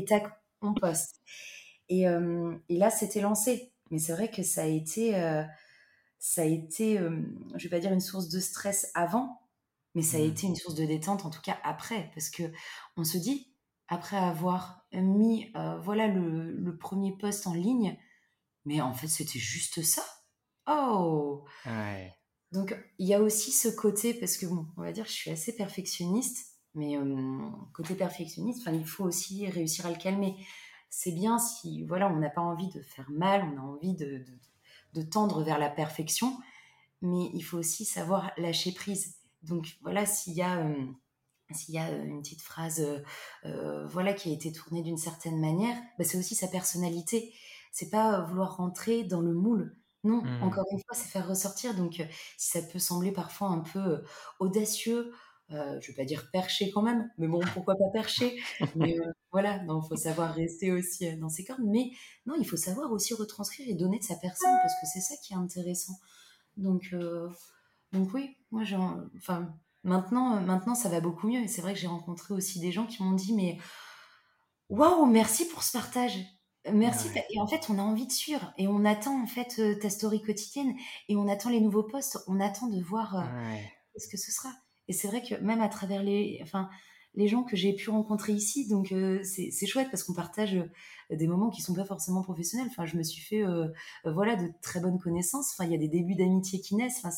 [0.05, 0.27] et tac,
[0.61, 1.21] on poste.
[1.89, 3.73] Et, euh, et là, c'était lancé.
[3.91, 5.43] Mais c'est vrai que ça a été, euh,
[6.17, 7.21] ça a été, euh,
[7.55, 9.41] je vais pas dire une source de stress avant,
[9.93, 10.23] mais ça a mmh.
[10.23, 12.43] été une source de détente en tout cas après, parce que
[12.97, 13.53] on se dit
[13.87, 17.95] après avoir mis, voilà le, le, premier post en ligne,
[18.65, 20.01] mais en fait c'était juste ça.
[20.67, 21.45] Oh.
[22.51, 25.29] Donc il y a aussi ce côté parce que bon, on va dire, je suis
[25.29, 26.97] assez perfectionniste mais
[27.73, 30.35] côté perfectionniste, il faut aussi réussir à le calmer.
[30.89, 34.23] C'est bien si voilà, on n'a pas envie de faire mal, on a envie de,
[34.93, 36.37] de, tendre vers la perfection,
[37.01, 39.15] mais il faut aussi savoir lâcher prise.
[39.43, 40.65] Donc voilà, s'il y a
[41.51, 42.83] s'il y a une petite phrase
[43.43, 47.33] voilà qui a été tournée d'une certaine manière, bah, c'est aussi sa personnalité.
[47.71, 49.75] C'est pas vouloir rentrer dans le moule.
[50.05, 50.43] Non, mmh.
[50.43, 51.73] encore une fois, c'est faire ressortir.
[51.75, 51.95] Donc,
[52.37, 54.03] si ça peut sembler parfois un peu
[54.39, 55.11] audacieux,
[55.51, 58.41] euh, je vais pas dire perché quand même, mais bon, pourquoi pas perché?
[58.75, 61.61] Mais euh, voilà, il faut savoir rester aussi euh, dans ses cordes.
[61.65, 61.91] Mais
[62.25, 65.15] non, il faut savoir aussi retranscrire et donner de sa personne parce que c'est ça
[65.23, 65.93] qui est intéressant.
[66.57, 66.95] Donc,
[67.91, 68.63] donc oui, moi,
[69.17, 71.41] enfin, maintenant, maintenant, ça va beaucoup mieux.
[71.41, 73.59] Et c'est vrai que j'ai rencontré aussi des gens qui m'ont dit, mais
[74.69, 76.17] waouh, merci pour ce partage.
[76.73, 77.09] Merci.
[77.29, 80.23] Et en fait, on a envie de suivre et on attend en fait ta story
[80.23, 80.73] quotidienne
[81.07, 82.17] et on attend les nouveaux posts.
[82.25, 83.23] On attend de voir
[83.95, 84.49] ce que ce sera.
[84.87, 86.69] Et c'est vrai que même à travers les, enfin,
[87.15, 91.15] les gens que j'ai pu rencontrer ici, donc euh, c'est chouette parce qu'on partage euh,
[91.15, 92.67] des moments qui sont pas forcément professionnels.
[92.69, 93.67] Enfin, je me suis fait, euh,
[94.03, 95.53] voilà, de très bonnes connaissances.
[95.53, 96.99] Enfin, il y a des débuts d'amitié qui naissent.
[97.03, 97.15] Enfin,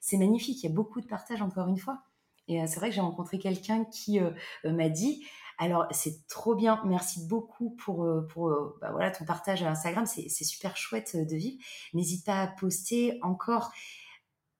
[0.00, 0.62] c'est magnifique.
[0.62, 2.02] Il y a beaucoup de partage encore une fois.
[2.46, 4.20] Et c'est vrai que j'ai rencontré quelqu'un qui
[4.64, 5.24] m'a dit,
[5.56, 8.50] alors c'est trop bien, merci beaucoup pour, pour
[8.82, 11.56] bah, voilà, ton partage à Instagram, c'est super chouette de vivre.
[11.94, 13.72] N'hésite pas à poster encore.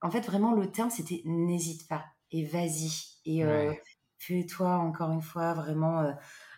[0.00, 2.91] En fait, vraiment, le terme, c'était n'hésite pas et vas-y.
[3.25, 3.72] Et euh,
[4.18, 6.12] fais-toi encore une fois vraiment euh,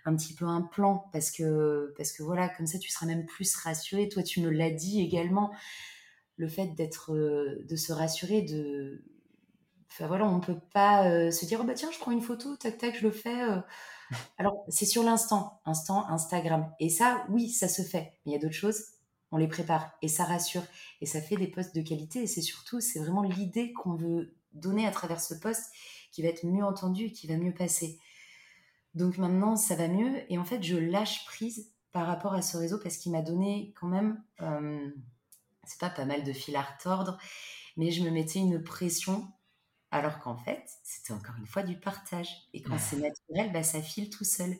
[0.05, 3.27] un petit peu un plan parce que, parce que voilà, comme ça tu seras même
[3.27, 4.09] plus rassuré.
[4.09, 5.53] Toi, tu me l'as dit également,
[6.37, 9.05] le fait d'être, euh, de se rassurer, de.
[9.91, 12.55] Enfin voilà, on ne peut pas se dire, oh, bah tiens, je prends une photo,
[12.57, 13.41] tac, tac, je le fais.
[14.37, 16.71] Alors, c'est sur l'instant, instant Instagram.
[16.81, 18.12] Et ça, oui, ça se fait.
[18.25, 18.83] Mais il y a d'autres choses,
[19.33, 20.62] on les prépare et ça rassure
[21.01, 22.23] et ça fait des posts de qualité.
[22.23, 25.72] Et c'est surtout, c'est vraiment l'idée qu'on veut donner à travers ce poste
[26.12, 27.98] qui va être mieux entendu et qui va mieux passer.
[28.94, 30.22] Donc maintenant, ça va mieux.
[30.32, 33.72] Et en fait, je lâche prise par rapport à ce réseau parce qu'il m'a donné
[33.78, 34.90] quand même, euh,
[35.64, 37.18] c'est pas pas mal de fil à retordre,
[37.76, 39.26] mais je me mettais une pression
[39.90, 42.28] alors qu'en fait, c'était encore une fois du partage.
[42.52, 44.57] Et quand c'est naturel, bah, ça file tout seul.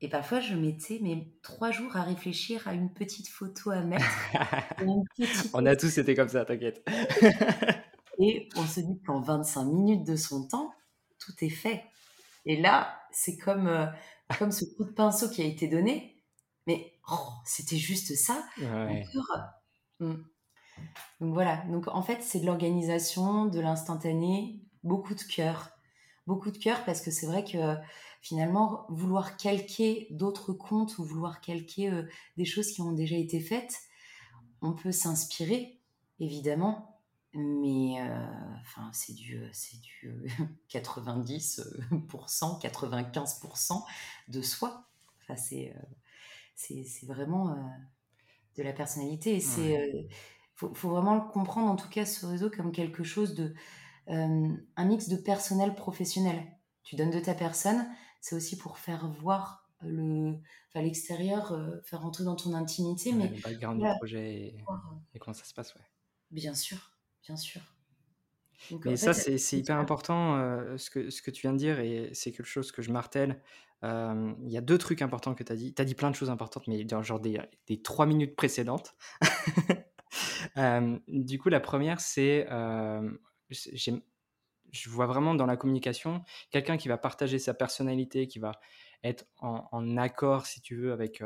[0.00, 4.04] Et parfois, je mettais mes trois jours à réfléchir à une petite photo à mettre.
[5.54, 6.86] On a tous été comme ça, t'inquiète.
[8.24, 10.72] Et on se dit qu'en 25 minutes de son temps,
[11.18, 11.82] tout est fait.
[12.46, 13.86] Et là, c'est comme, euh,
[14.38, 16.22] comme ce coup de pinceau qui a été donné.
[16.68, 18.44] Mais oh, c'était juste ça.
[19.98, 20.14] Hmm.
[21.20, 21.56] Donc voilà.
[21.66, 25.70] Donc en fait, c'est de l'organisation, de l'instantané, beaucoup de cœur.
[26.28, 27.74] Beaucoup de cœur parce que c'est vrai que
[28.20, 32.04] finalement, vouloir calquer d'autres comptes ou vouloir calquer euh,
[32.36, 33.80] des choses qui ont déjà été faites,
[34.60, 35.80] on peut s'inspirer,
[36.20, 36.91] évidemment,
[37.34, 38.26] mais euh,
[38.60, 40.26] enfin c'est du c'est du
[40.70, 43.82] 90%, 95%
[44.28, 44.86] de soi.
[45.22, 45.80] Enfin c'est euh,
[46.54, 47.56] c'est vraiment euh,
[48.56, 49.36] de la personnalité.
[49.36, 50.08] Et c'est
[50.54, 53.54] faut, faut, vraiment le comprendre en tout cas ce réseau comme quelque chose de
[54.08, 56.44] un mix de personnel professionnel.
[56.82, 57.86] Tu donnes de ta personne,
[58.20, 60.34] c'est aussi pour faire voir le
[60.68, 64.64] enfin, l'extérieur, faire rentrer dans ton intimité, mais le background du projet et,
[65.14, 65.82] et, comment ça se passe, ouais.
[66.30, 66.91] Bien sûr
[67.22, 67.60] bien sûr.
[68.84, 72.10] Mais ça, c'est hyper important euh, ce, que, ce que tu viens de dire et
[72.12, 73.42] c'est quelque chose que je martèle.
[73.82, 75.74] Il y a deux trucs importants que tu as dit.
[75.74, 78.94] Tu as dit plein de choses importantes, mais dans genre des, des trois minutes précédentes.
[81.08, 82.46] du coup, la première, c'est.
[83.50, 88.52] je vois vraiment dans la communication quelqu'un qui va partager sa personnalité, qui va
[89.02, 91.20] être en, en accord, si tu veux, avec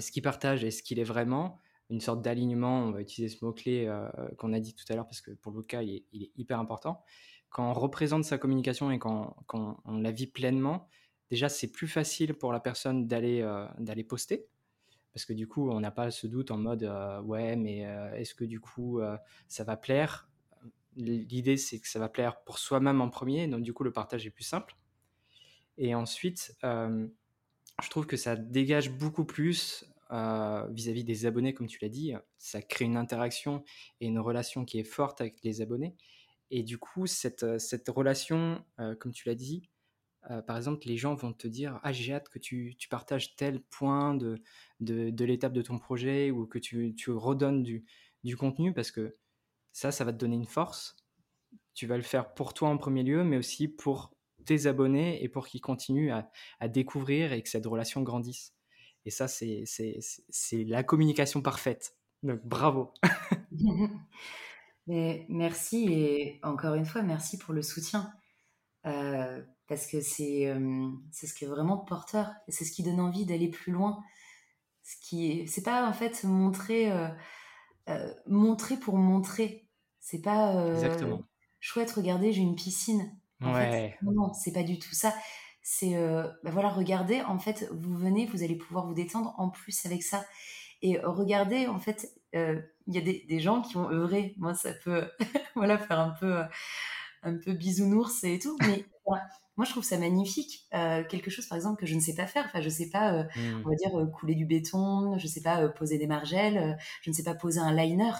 [0.00, 1.60] ce qu'il partage et ce qu'il est vraiment
[1.90, 4.08] une sorte d'alignement, on va utiliser ce mot-clé euh,
[4.38, 7.02] qu'on a dit tout à l'heure parce que pour le cas, il est, hyper important.
[7.50, 10.88] Quand on représente sa communication et quand, on la vit pleinement,
[11.30, 14.46] déjà, c'est plus facile pour la personne d'aller euh, d'aller poster
[15.12, 17.80] parce que du coup, on n'a pas ce doute en mode euh, ouais, mais
[18.16, 19.00] est-ce que du coup,
[19.46, 20.30] ça va plaire?
[20.96, 24.26] L'idée, c'est que ça va plaire pour soi-même en premier, donc du coup, le partage
[24.26, 24.74] est plus simple.
[25.76, 31.78] Et ensuite, je trouve que ça dégage beaucoup plus euh, vis-à-vis des abonnés, comme tu
[31.80, 32.12] l'as dit.
[32.38, 33.64] Ça crée une interaction
[34.00, 35.96] et une relation qui est forte avec les abonnés.
[36.50, 39.68] Et du coup, cette, euh, cette relation, euh, comme tu l'as dit,
[40.46, 43.60] par exemple, les gens vont te dire Ah, j'ai hâte que tu, tu, partages tel
[43.60, 44.40] point de,
[44.78, 47.84] de, de l'étape de ton projet ou que tu, tu redonnes du,
[48.22, 49.16] du, contenu parce que
[49.72, 50.96] ça, ça va te donner une force.
[51.74, 55.28] Tu vas le faire pour toi en premier lieu, mais aussi pour tes abonnés et
[55.28, 58.54] pour qu'ils continuent à, à découvrir et que cette relation grandisse.
[59.04, 61.96] Et ça, c'est la communication parfaite.
[62.22, 62.92] Donc, bravo.
[64.86, 68.12] Mais merci et encore une fois, merci pour le soutien.
[68.84, 73.00] Euh, parce que c'est euh, ce qui est vraiment porteur et c'est ce qui donne
[73.00, 74.02] envie d'aller plus loin.
[74.82, 76.90] Ce qui c'est pas en fait montrer
[77.88, 79.68] euh, montrer pour montrer.
[80.00, 81.22] C'est pas Exactement.
[81.60, 81.92] chouette.
[81.92, 83.16] Regardez, j'ai une piscine.
[83.40, 83.70] En ouais.
[83.70, 85.14] fait, non, c'est pas du tout ça
[85.62, 89.48] c'est euh, bah voilà, regardez, en fait, vous venez, vous allez pouvoir vous détendre en
[89.48, 90.24] plus avec ça.
[90.82, 94.34] Et regardez, en fait, euh, il y a des, des, gens qui ont œuvré.
[94.38, 95.08] Moi, ça peut
[95.54, 96.42] voilà, faire un peu
[97.22, 98.56] un peu bisounours et tout.
[98.62, 100.66] Mais moi, je trouve ça magnifique.
[100.72, 102.44] quelque chose, par exemple, que je ne sais pas faire.
[102.46, 103.62] Enfin, je ne sais pas, mmh.
[103.64, 107.14] on va dire, couler du béton, je ne sais pas poser des margelles, je ne
[107.14, 108.12] sais pas poser un liner.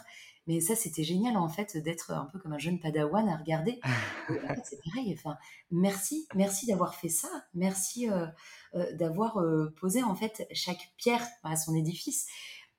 [0.47, 3.81] Mais ça, c'était génial, en fait, d'être un peu comme un jeune padawan à regarder.
[4.65, 5.15] c'est pareil.
[5.17, 5.37] Enfin,
[5.71, 7.29] merci, merci d'avoir fait ça.
[7.55, 8.09] Merci
[8.99, 9.39] d'avoir
[9.81, 12.27] posé, en fait, chaque pierre à son édifice.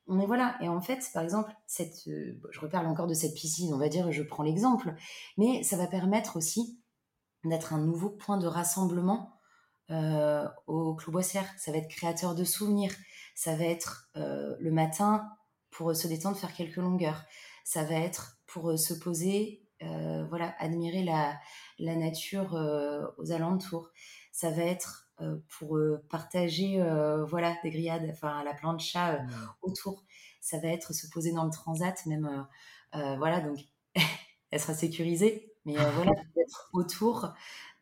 [0.07, 3.77] Mais voilà, et en fait, par exemple, cette, je reparle encore de cette piscine, on
[3.77, 4.93] va dire, je prends l'exemple,
[5.37, 6.83] mais ça va permettre aussi
[7.45, 9.39] d'être un nouveau point de rassemblement
[9.91, 11.45] euh, au Clos Boissière.
[11.57, 12.93] Ça va être créateur de souvenirs.
[13.35, 15.29] Ça va être euh, le matin
[15.71, 17.23] pour se détendre, faire quelques longueurs.
[17.63, 19.59] Ça va être pour euh, se poser,
[20.29, 21.37] voilà, admirer la,
[21.77, 22.53] la nature
[23.17, 23.89] aux alentours.
[24.31, 25.09] Ça va être
[25.49, 25.77] pour
[26.09, 26.81] partager,
[27.27, 29.29] voilà, des grillades, enfin la plancha mmh.
[29.61, 30.05] autour.
[30.39, 32.47] Ça va être se poser dans le transat, même,
[32.93, 33.59] voilà, donc
[34.51, 37.33] elle sera sécurisée mais euh, voilà, d'être autour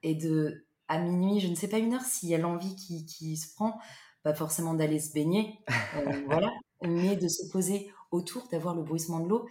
[0.03, 3.05] et de, à minuit, je ne sais pas une heure, s'il y a l'envie qui,
[3.05, 3.79] qui, se prend,
[4.23, 5.59] pas forcément d'aller se baigner,
[5.95, 6.51] euh, voilà,
[6.83, 9.47] mais de se poser autour, d'avoir le bruissement de l'eau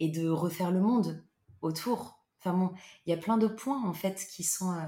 [0.00, 1.24] et de refaire le monde
[1.60, 2.24] autour.
[2.38, 2.72] Enfin bon,
[3.04, 4.86] il y a plein de points en fait qui sont, euh,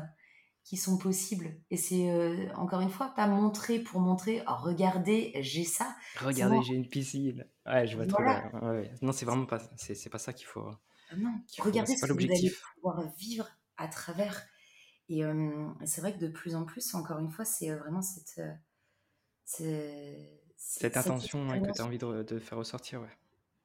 [0.65, 1.61] qui sont possibles.
[1.71, 5.97] Et c'est encore une fois pas montrer pour montrer, oh, regardez, j'ai ça.
[6.21, 7.47] Regardez, j'ai une piscine.
[7.67, 8.51] Ouais, je vois trop bien.
[9.03, 10.71] Non, c'est vraiment pas, c'est pas ça qu'il faut.
[11.11, 14.47] Ah non, regardez ce que vous allez pouvoir vivre à travers.
[15.09, 15.23] Et
[15.85, 18.41] c'est vrai que de plus en plus, encore une fois, c'est vraiment cette,
[19.45, 20.38] cette,
[20.83, 23.01] intention que tu as envie de, faire ressortir.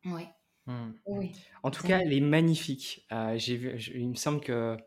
[0.05, 0.27] Ouais.
[0.65, 0.91] Mmh.
[1.05, 1.31] Oui.
[1.63, 3.05] En tout cas, elle est magnifique.
[3.11, 4.77] Euh, j'ai vu, il me semble que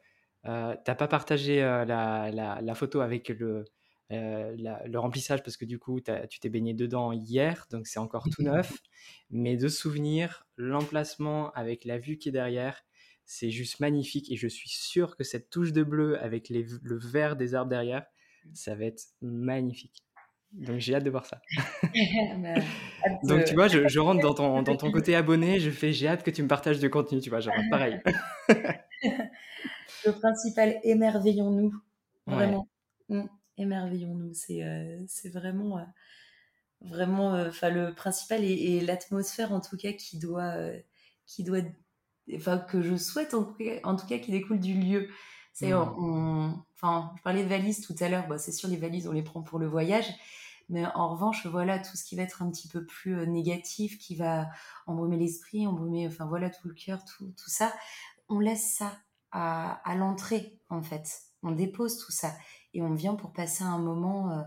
[0.47, 3.65] euh, tu n'as pas partagé euh, la, la, la, photo avec le,
[4.11, 8.43] le remplissage parce que du coup, tu t'es baigné dedans hier, donc c'est encore tout
[8.43, 8.73] neuf.
[9.31, 12.83] Mais de souvenir, l'emplacement avec la vue qui est derrière,
[13.25, 17.37] c'est juste magnifique et je suis sûr que cette touche de bleu avec le vert
[17.37, 18.07] des arbres derrière,
[18.55, 20.06] ça va être magnifique.
[20.53, 21.41] Donc j'ai hâte de voir ça.
[22.39, 22.55] Bah,
[23.25, 26.23] Donc tu vois, je, rentre dans ton, dans ton côté abonné, je fais j'ai hâte
[26.23, 28.01] que tu me partages du contenu, tu vois, genre pareil.
[28.49, 31.75] le principal, émerveillons-nous.
[32.27, 32.69] Vraiment.
[33.09, 33.25] Mmh,
[33.59, 34.35] émerveillons-nous.
[34.35, 35.83] C'est euh, c'est vraiment, euh,
[36.81, 40.55] vraiment, euh, enfin le principal et, l'atmosphère en tout cas qui doit,
[41.27, 41.61] qui doit
[42.35, 45.09] enfin que je souhaite en tout cas, qui découle du lieu.
[45.57, 46.63] C'est, mmh.
[46.75, 48.29] enfin, je parlais de valises tout à l'heure.
[48.29, 50.05] Bah, c'est sûr, les valises, on les prend pour le voyage.
[50.69, 53.97] Mais en revanche, voilà, tout ce qui va être un petit peu plus euh, négatif,
[53.97, 54.51] qui va
[54.87, 57.73] embrumer l'esprit, embrumer, enfin voilà, tout le cœur, tout, tout ça,
[58.29, 58.99] on laisse ça
[59.31, 61.23] à, à l'entrée, en fait.
[61.43, 62.35] On dépose tout ça
[62.75, 64.43] et on vient pour passer un moment euh,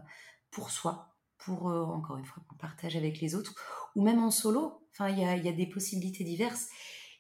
[0.52, 3.56] pour soi, pour, euh, encore une fois, qu'on partage avec les autres,
[3.96, 4.86] ou même en solo.
[4.92, 6.68] Enfin, il y a, y a, des possibilités diverses.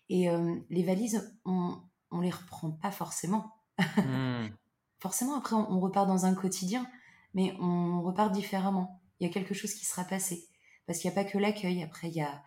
[0.09, 0.27] Et
[0.71, 1.79] les valises, on
[2.11, 3.58] ne les reprend pas forcément.
[3.79, 4.49] Mmh.
[4.99, 6.89] forcément, après, on, repart dans un quotidien,
[7.33, 9.01] mais on repart différemment.
[9.19, 10.47] Il y a quelque chose qui sera passé.
[10.85, 11.83] Parce qu'il n'y a pas que l'accueil.
[11.83, 12.43] Après, il y a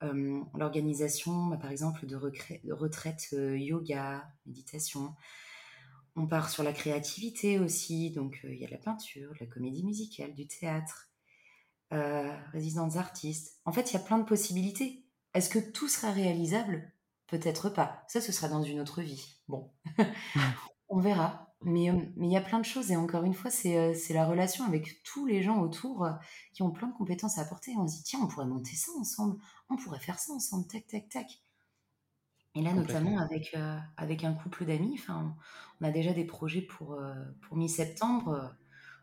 [0.00, 5.14] l'organisation, bah, par exemple, de, retraite yoga, méditation.
[6.14, 8.10] On part sur la créativité aussi.
[8.10, 11.10] Donc, il y a la peinture, la comédie musicale, du théâtre,
[12.52, 13.58] résidence artistes.
[13.64, 15.04] En fait, il y a plein de possibilités.
[15.34, 16.92] Est-ce que tout sera réalisable?
[17.28, 18.04] Peut-être pas.
[18.08, 19.38] Ça, ce sera dans une autre vie.
[19.48, 19.70] Bon,
[20.88, 21.44] on verra.
[21.62, 22.90] Mais mais il y a plein de choses.
[22.90, 26.08] Et encore une fois, c'est la relation avec tous les gens autour
[26.52, 27.72] qui ont plein de compétences à apporter.
[27.76, 29.40] On se dit, tiens, on pourrait monter ça ensemble.
[29.68, 30.66] On pourrait faire ça ensemble.
[30.66, 31.26] Tac, tac, tac.
[32.54, 33.54] Et là, notamment avec,
[33.96, 36.98] avec un couple d'amis, on a déjà des projets pour,
[37.42, 38.54] pour mi-septembre.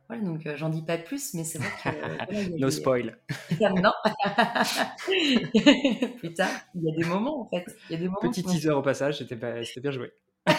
[0.08, 2.60] Voilà, donc j'en dis pas plus, mais c'est vrai que.
[2.60, 3.18] no spoil.
[3.60, 3.91] non.
[6.22, 7.66] Putain, il y a des moments en fait.
[7.89, 10.14] Il y a des moments Petit teaser au passage, c'était bien joué.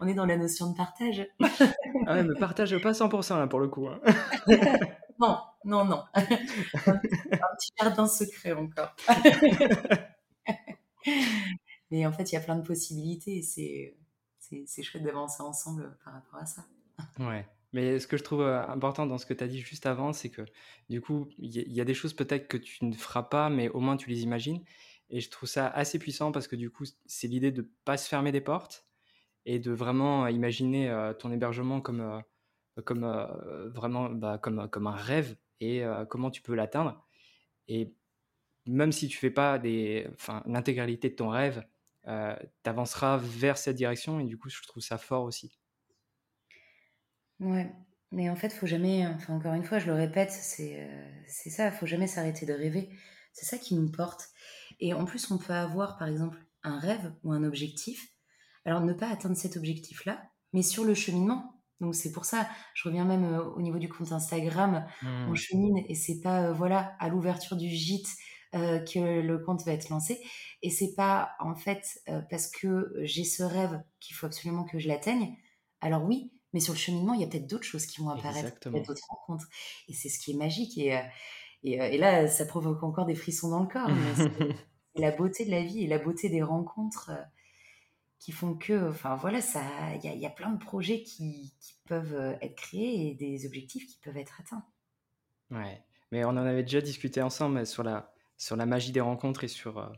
[0.00, 1.26] On est dans la notion de partage.
[2.06, 3.86] ah ouais, mais partage pas 100% là pour le coup.
[3.86, 4.00] Hein.
[5.18, 6.02] non, non, non.
[6.14, 8.96] Un, petit jardin secret encore.
[11.90, 16.40] mais en fait, il y a plein de possibilités c'est chouette d'avancer ensemble par rapport
[16.40, 16.64] à ça.
[17.18, 17.46] Ouais.
[17.72, 20.30] Mais ce que je trouve important dans ce que tu as dit juste avant, c'est
[20.30, 20.42] que
[20.88, 23.80] du coup, il y, a des choses peut-être que tu ne feras pas, mais au
[23.80, 24.62] moins tu les imagines.
[25.10, 27.96] Et je trouve ça assez puissant parce que du coup, c'est l'idée de ne pas
[27.96, 28.86] se fermer des portes
[29.46, 32.22] et de vraiment imaginer ton hébergement comme,
[32.84, 33.06] comme
[33.74, 37.06] vraiment bah, comme, comme un rêve et comment tu peux l'atteindre.
[37.68, 37.94] Et
[38.66, 40.08] même si tu fais pas des,
[40.46, 41.64] l'intégralité de ton rêve,
[42.04, 42.10] tu
[42.64, 45.59] avanceras vers cette direction et du coup, je trouve ça fort aussi.
[47.40, 47.72] Ouais,
[48.12, 51.50] mais en fait, faut jamais, enfin encore une fois, je le répète, c'est euh, c'est
[51.50, 52.90] ça, faut jamais s'arrêter de rêver.
[53.32, 54.28] C'est ça qui nous porte.
[54.80, 58.08] Et en plus, on peut avoir, par exemple, un rêve ou un objectif
[58.64, 60.22] Alors, ne pas atteindre cet objectif-là,
[60.52, 61.62] mais sur le cheminement.
[61.80, 65.36] Donc, c'est pour ça, je reviens même euh, au niveau du compte Instagram, on mmh.
[65.36, 68.08] chemine et c'est pas, euh, voilà, à l'ouverture du gîte
[68.54, 70.20] euh, que le compte va être lancé.
[70.62, 74.88] Et c'est pas, en fait, parce que j'ai ce rêve qu'il faut absolument que je
[74.88, 75.36] l'atteigne.
[75.80, 78.58] Alors, oui, mais sur le cheminement, il y a peut-être d'autres choses qui vont apparaître,
[78.58, 79.48] peut-être d'autres rencontres.
[79.88, 80.76] Et c'est ce qui est magique.
[80.78, 81.00] Et,
[81.62, 83.88] et, et, là, ça provoque encore des frissons dans le corps.
[84.16, 87.12] c'est la beauté de la vie et la beauté des rencontres
[88.20, 89.62] qui font que, enfin voilà, ça,
[90.04, 91.54] il y, a plein de projets qui,
[91.86, 94.64] peuvent euh, être créés et des objectifs qui peuvent être atteints.
[95.50, 95.82] Ouais,
[96.12, 99.48] mais on en avait déjà discuté ensemble sur la, sur la magie des rencontres et
[99.48, 99.88] sur euh,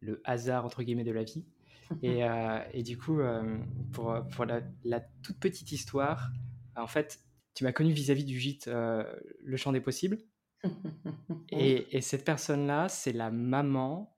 [0.00, 1.44] le hasard entre guillemets de la vie.
[2.02, 3.20] Et, euh, et, du coup,
[3.92, 6.30] pour, pour la, toute petite histoire,
[6.76, 7.20] en fait,
[7.54, 10.18] tu m'as connu vis-à-vis du gîte Le Champ des Possibles.
[11.50, 14.16] et, et, cette personne-là, c'est la maman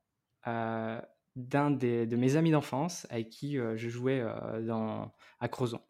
[1.39, 5.81] d'un de mes amis d'enfance avec qui euh, je jouais euh, dans, à Crozon.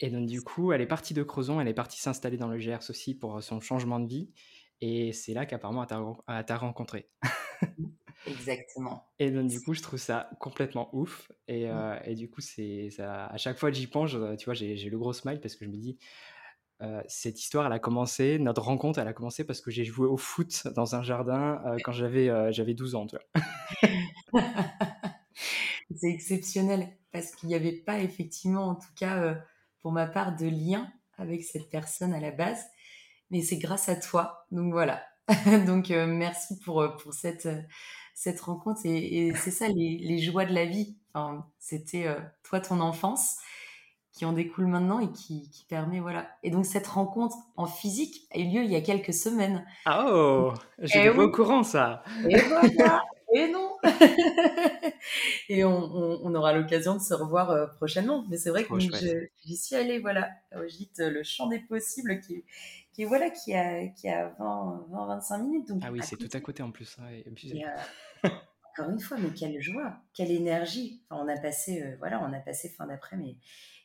[0.00, 2.58] Et donc, du coup, elle est partie de Crozon, elle est partie s'installer dans le
[2.58, 4.32] Gers aussi pour son changement de vie.
[4.80, 5.86] Et c'est là qu'apparemment
[6.28, 7.10] elle t'a rencontré.
[8.26, 9.06] Exactement.
[9.18, 11.30] Et donc, du coup, je trouve ça complètement ouf.
[11.46, 11.70] Et, mmh.
[11.70, 14.98] euh, et du coup, c'est à chaque fois que j'y pense, tu vois, j'ai le
[14.98, 15.98] gros smile parce que je me dis,
[17.06, 20.16] cette histoire, elle a commencé, notre rencontre, elle a commencé parce que j'ai joué au
[20.16, 23.06] foot dans un jardin quand j'avais j'avais 12 ans.
[25.94, 29.36] c'est exceptionnel parce qu'il n'y avait pas effectivement, en tout cas
[29.80, 32.62] pour ma part, de lien avec cette personne à la base.
[33.30, 34.46] Mais c'est grâce à toi.
[34.50, 35.02] Donc voilà.
[35.66, 37.48] Donc merci pour, pour cette,
[38.18, 38.80] cette rencontre.
[38.84, 40.96] Et, c'est ça les, les, joies de la vie.
[41.14, 42.08] Enfin, C'était
[42.42, 43.36] toi, ton enfance
[44.12, 46.28] qui en découle maintenant et qui, qui, permet voilà.
[46.42, 49.64] Et donc cette rencontre en physique a eu lieu il y a quelques semaines.
[49.84, 52.02] Ah oh, je suis pas au courant ça.
[52.28, 53.04] Et voilà.
[53.32, 53.76] et non.
[55.48, 55.70] et on,
[56.24, 58.24] on, aura l'occasion de se revoir euh, prochainement.
[58.28, 62.44] Mais c'est vrai que j'y suis allée voilà au gîte le champ des possibles qui
[62.92, 66.36] qui voilà qui a qui a 20 20 25 minutes donc Ah oui, c'est tout
[66.36, 66.96] à côté en plus.
[67.00, 67.68] Hein, et, euh,
[68.78, 71.02] encore une fois, mais quelle joie, quelle énergie.
[71.08, 73.36] Enfin, on a passé, euh, voilà, on a passé fin d'après, mais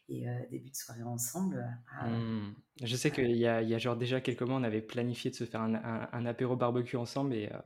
[0.10, 1.66] et euh, début de soirée ensemble.
[1.98, 2.56] Ah, mmh.
[2.84, 5.32] Je sais qu'il y a, il y a genre déjà quelques mois, on avait planifié
[5.32, 5.76] de se faire un,
[6.12, 7.58] un, apéro barbecue ensemble et euh,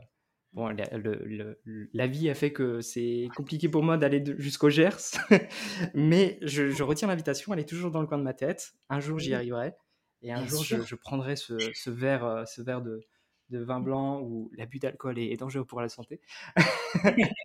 [0.53, 1.59] bon, le,
[1.93, 5.18] la vie a fait que c'est compliqué pour moi d'aller jusqu'au Gers,
[5.95, 8.74] mais je, je retiens l'invitation, elle est toujours dans le coin de ma tête.
[8.89, 9.74] Un jour, j'y arriverai
[10.22, 13.01] et un jour, je, je, prendrai ce, ce verre, ce verre de,
[13.50, 16.22] de vin blanc où l'abus d'alcool est, dangereux pour la santé.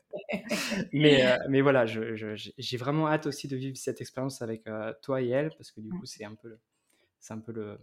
[0.93, 5.23] mais, euh, mais voilà, j'ai vraiment hâte aussi de vivre cette expérience avec euh, toi
[5.23, 6.61] et elle, parce que du coup, c'est un peu le,
[7.31, 7.79] un peu le,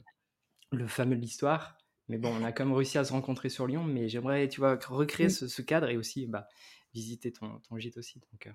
[0.72, 1.78] le fameux de l'histoire.
[2.07, 4.59] Mais bon, on a quand même réussi à se rencontrer sur Lyon, mais j'aimerais, tu
[4.59, 6.47] vois, recréer ce, cadre et aussi bah,
[6.93, 8.20] visiter ton, ton gîte aussi.
[8.32, 8.51] Donc, euh,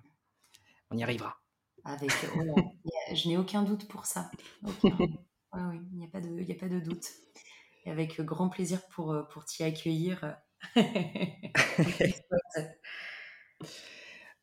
[0.91, 1.41] on y arrivera.
[1.85, 2.11] Avec,
[3.15, 4.31] je n'ai aucun doute pour ça.
[4.63, 4.91] oui,
[5.93, 6.11] il n'y a, a
[6.59, 7.07] pas de doute
[7.87, 10.37] avec grand plaisir pour, euh, pour t'y accueillir.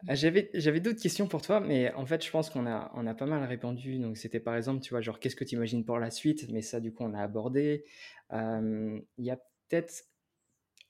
[0.08, 3.06] Ah, j'avais, j'avais d'autres questions pour toi, mais en fait, je pense qu'on a, on
[3.06, 4.00] a pas mal répondu.
[4.00, 6.50] Donc, c'était par exemple, tu vois, genre, qu'est-ce que tu imagines pour la suite?
[6.50, 7.86] Mais ça, du coup, on a abordé.
[8.32, 9.38] Il y a
[9.70, 10.04] peut-être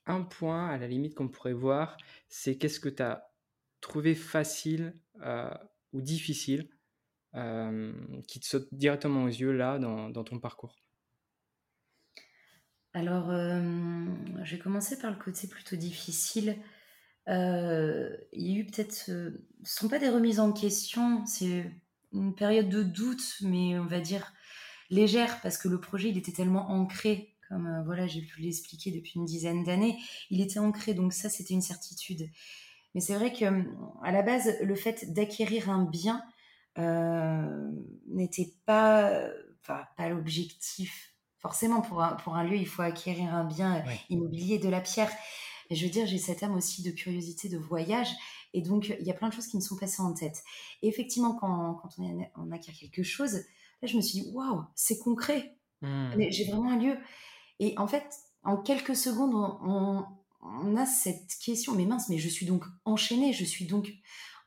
[0.06, 1.96] un point, à la limite, qu'on pourrait voir
[2.28, 3.30] c'est qu'est-ce que tu as
[3.80, 5.50] trouvé facile euh,
[5.92, 6.68] ou difficile
[8.28, 10.81] qui te saute directement aux yeux là dans, dans ton parcours?
[12.94, 14.04] Alors, euh,
[14.44, 16.58] je vais commencer par le côté plutôt difficile.
[17.28, 21.72] Euh, il y a eu peut-être, ce ne sont pas des remises en question, c'est
[22.12, 24.32] une période de doute, mais on va dire
[24.90, 28.90] légère, parce que le projet, il était tellement ancré, comme euh, voilà, j'ai pu l'expliquer
[28.90, 32.28] depuis une dizaine d'années, il était ancré, donc ça, c'était une certitude.
[32.94, 33.46] Mais c'est vrai que
[34.02, 36.22] à la base, le fait d'acquérir un bien
[38.06, 39.30] n'était pas,
[39.66, 41.11] pas l'objectif
[41.42, 45.10] Forcément, pour un, pour un lieu, il faut acquérir un bien immobilier, de la pierre.
[45.68, 48.08] Mais je veux dire, j'ai cette âme aussi de curiosité, de voyage.
[48.54, 50.44] Et donc, il y a plein de choses qui me sont passées en tête.
[50.82, 54.62] Et effectivement, quand, quand on, on, acquiert quelque chose, là, je me suis dit, waouh,
[54.76, 55.56] c'est concret.
[55.80, 56.12] Mmh.
[56.28, 56.96] J'ai vraiment un lieu.
[57.58, 58.06] Et en fait,
[58.44, 60.04] en quelques secondes, on,
[60.42, 63.92] on, a cette question, mais mince, mais je suis donc enchaînée, je suis donc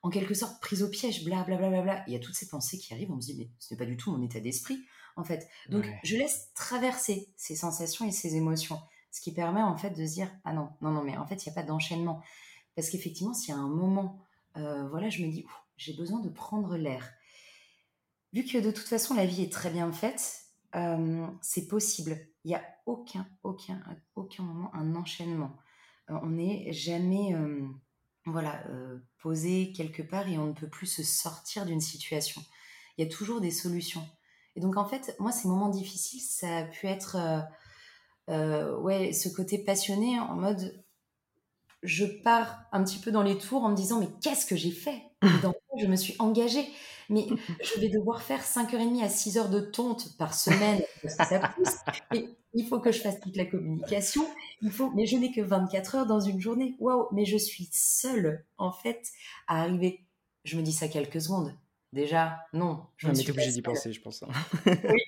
[0.01, 1.57] en quelque sorte prise au piège, blablabla.
[1.57, 3.49] Bla, bla, bla, Il y a toutes ces pensées qui arrivent, on se dit, mais
[3.59, 4.85] ce n'est pas du tout mon état d'esprit
[5.15, 5.47] en fait.
[5.69, 8.79] Donc, je laisse traverser ces sensations et ces émotions,
[9.11, 11.45] ce qui permet en fait de se dire ah non, non, non, mais en fait,
[11.45, 12.21] il n'y a pas d'enchaînement.
[12.75, 14.19] Parce qu'effectivement, s'il y a un moment,
[14.57, 15.45] euh, voilà, je me dis
[15.77, 17.09] j'ai besoin de prendre l'air.
[18.33, 20.41] Vu que de toute façon, la vie est très bien faite,
[20.75, 22.17] euh, c'est possible.
[22.43, 23.81] Il n'y a aucun, aucun,
[24.15, 25.55] aucun moment un enchaînement.
[26.09, 27.33] Euh, on n'est jamais
[28.25, 28.63] voilà,
[29.19, 32.41] posé quelque part et on ne peut plus se sortir d'une situation.
[32.97, 34.05] Il y a toujours des solutions.
[34.55, 37.17] Et donc, en fait, moi, ces moments difficiles, ça a pu être,
[38.29, 40.83] ouais, ce côté passionné en mode,
[41.83, 44.71] je pars un petit peu dans les tours en me disant, mais qu'est-ce que j'ai
[44.71, 45.03] fait?
[45.41, 46.67] Dans quoi je me suis engagée
[47.09, 47.27] mais
[47.61, 51.75] je vais devoir faire 5h30 à 6h de tonte par semaine parce que ça pousse.
[52.13, 54.25] Et il faut que je fasse toute la communication.
[54.61, 56.75] Il faut, mais je n'ai que 24 heures dans une journée.
[56.79, 59.11] Waouh, mais je suis seule en fait
[59.47, 60.05] à arriver.
[60.43, 61.53] Je me dis ça quelques secondes.
[61.95, 62.85] Déjà, non.
[62.97, 64.21] Je mais obligé d'y penser, je pense.
[64.21, 64.27] Hein.
[64.65, 65.01] oui.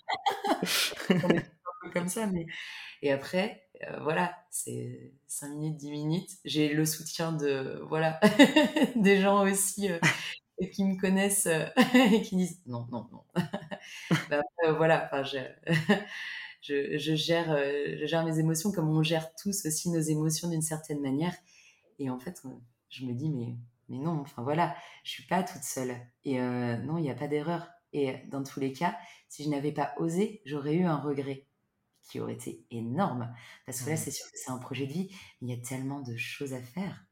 [1.09, 2.45] On est un peu comme ça, mais
[3.01, 6.29] et après, euh, voilà, c'est 5 minutes, 10 minutes.
[6.45, 8.21] J'ai le soutien de voilà
[8.95, 9.99] des gens aussi euh,
[10.71, 13.23] qui me connaissent euh, et qui disent non, non, non.
[14.29, 14.41] bah,
[14.77, 15.39] voilà, enfin, je,
[16.61, 20.61] je, je, gère, je gère mes émotions comme on gère tous aussi nos émotions d'une
[20.61, 21.35] certaine manière.
[21.99, 22.41] Et en fait,
[22.89, 23.57] je me dis, mais,
[23.89, 25.95] mais non, enfin voilà, je suis pas toute seule.
[26.23, 27.69] Et euh, non, il n'y a pas d'erreur.
[27.93, 28.97] Et dans tous les cas,
[29.29, 31.47] si je n'avais pas osé, j'aurais eu un regret
[32.03, 33.33] qui aurait été énorme.
[33.65, 33.99] Parce que là, mmh.
[33.99, 35.09] c'est sûr que c'est un projet de vie,
[35.41, 37.05] il y a tellement de choses à faire.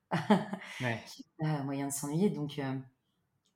[0.82, 1.04] ouais.
[1.40, 2.30] Il a moyen de s'ennuyer.
[2.30, 2.62] Donc,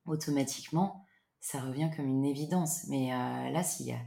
[0.04, 1.06] automatiquement,
[1.40, 2.84] ça revient comme une évidence.
[2.88, 3.98] Mais euh, là, s'il y, a,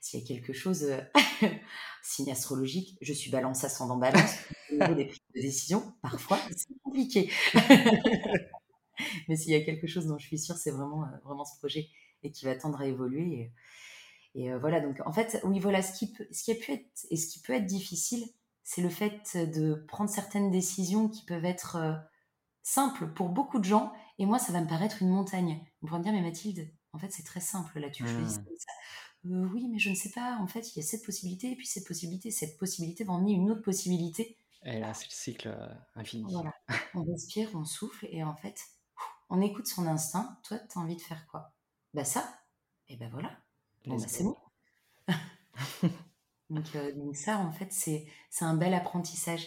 [0.00, 1.00] s'il y a quelque chose, euh,
[2.02, 4.34] signe astrologique, je suis balance ascendant balance,
[4.82, 7.30] niveau des prises de décision, parfois, c'est compliqué.
[9.28, 11.58] Mais s'il y a quelque chose dont je suis sûre, c'est vraiment, euh, vraiment ce
[11.58, 11.88] projet
[12.22, 13.52] et qui va tendre à évoluer.
[14.34, 16.72] Et, et voilà, donc en fait, oui, voilà, ce qui, peut, ce qui a pu
[16.72, 18.24] être et ce qui peut être difficile,
[18.62, 21.96] c'est le fait de prendre certaines décisions qui peuvent être
[22.62, 25.60] simples pour beaucoup de gens et moi, ça va me paraître une montagne.
[25.82, 28.44] Ils vont me dire, mais Mathilde, en fait, c'est très simple, là, tu choisis mmh.
[28.58, 28.72] ça.
[29.26, 31.56] Euh, oui, mais je ne sais pas, en fait, il y a cette possibilité, et
[31.56, 34.36] puis cette possibilité, cette possibilité va emmener une autre possibilité.
[34.64, 36.32] Et là, c'est le cycle euh, infini.
[36.32, 36.54] Voilà.
[36.94, 38.60] On respire, on souffle, et en fait,
[39.28, 40.38] on écoute son instinct.
[40.44, 41.52] Toi, tu as envie de faire quoi?
[41.94, 42.40] Bah ça,
[42.88, 43.30] et ben voilà.
[43.86, 44.36] Bon, bah, c'est bon.
[46.50, 48.06] donc, euh, donc, ça, en fait, c'est
[48.40, 49.46] un bel apprentissage.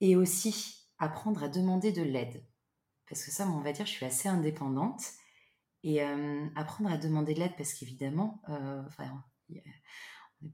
[0.00, 2.44] Et aussi, apprendre à demander de l'aide
[3.12, 5.02] parce que ça, on va dire, je suis assez indépendante.
[5.84, 6.00] Et
[6.54, 9.22] apprendre à demander de l'aide, parce qu'évidemment, euh, enfin,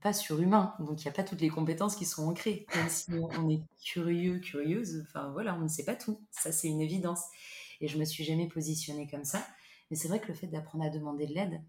[0.01, 2.67] pas surhumain, donc il n'y a pas toutes les compétences qui sont ancrées.
[2.75, 6.21] Même si on est curieux, curieuse, enfin voilà, on ne sait pas tout.
[6.31, 7.23] Ça, c'est une évidence.
[7.81, 9.47] Et je me suis jamais positionnée comme ça.
[9.91, 11.63] Mais c'est vrai que le fait d'apprendre à demander de l'aide,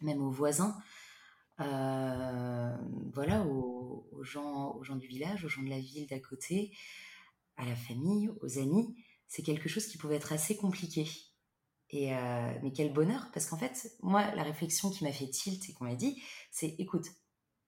[0.00, 0.76] même aux voisins,
[1.60, 2.76] euh,
[3.14, 6.72] voilà, aux, gens, aux gens du village, aux gens de la ville d'à côté,
[7.56, 8.94] à la famille, aux amis,
[9.28, 11.08] c'est quelque chose qui pouvait être assez compliqué.
[11.90, 15.68] Et euh, mais quel bonheur, parce qu'en fait, moi, la réflexion qui m'a fait tilt
[15.68, 16.20] et qu'on m'a dit,
[16.50, 17.06] c'est écoute,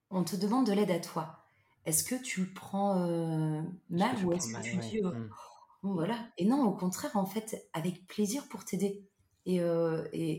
[0.09, 1.45] on te demande de l'aide à toi.
[1.85, 5.93] Est-ce que tu le prends euh, mal ou est-ce que tu dis, euh, mmh.
[5.93, 6.29] voilà.
[6.37, 9.07] Et non, au contraire, en fait, avec plaisir pour t'aider
[9.45, 9.57] et,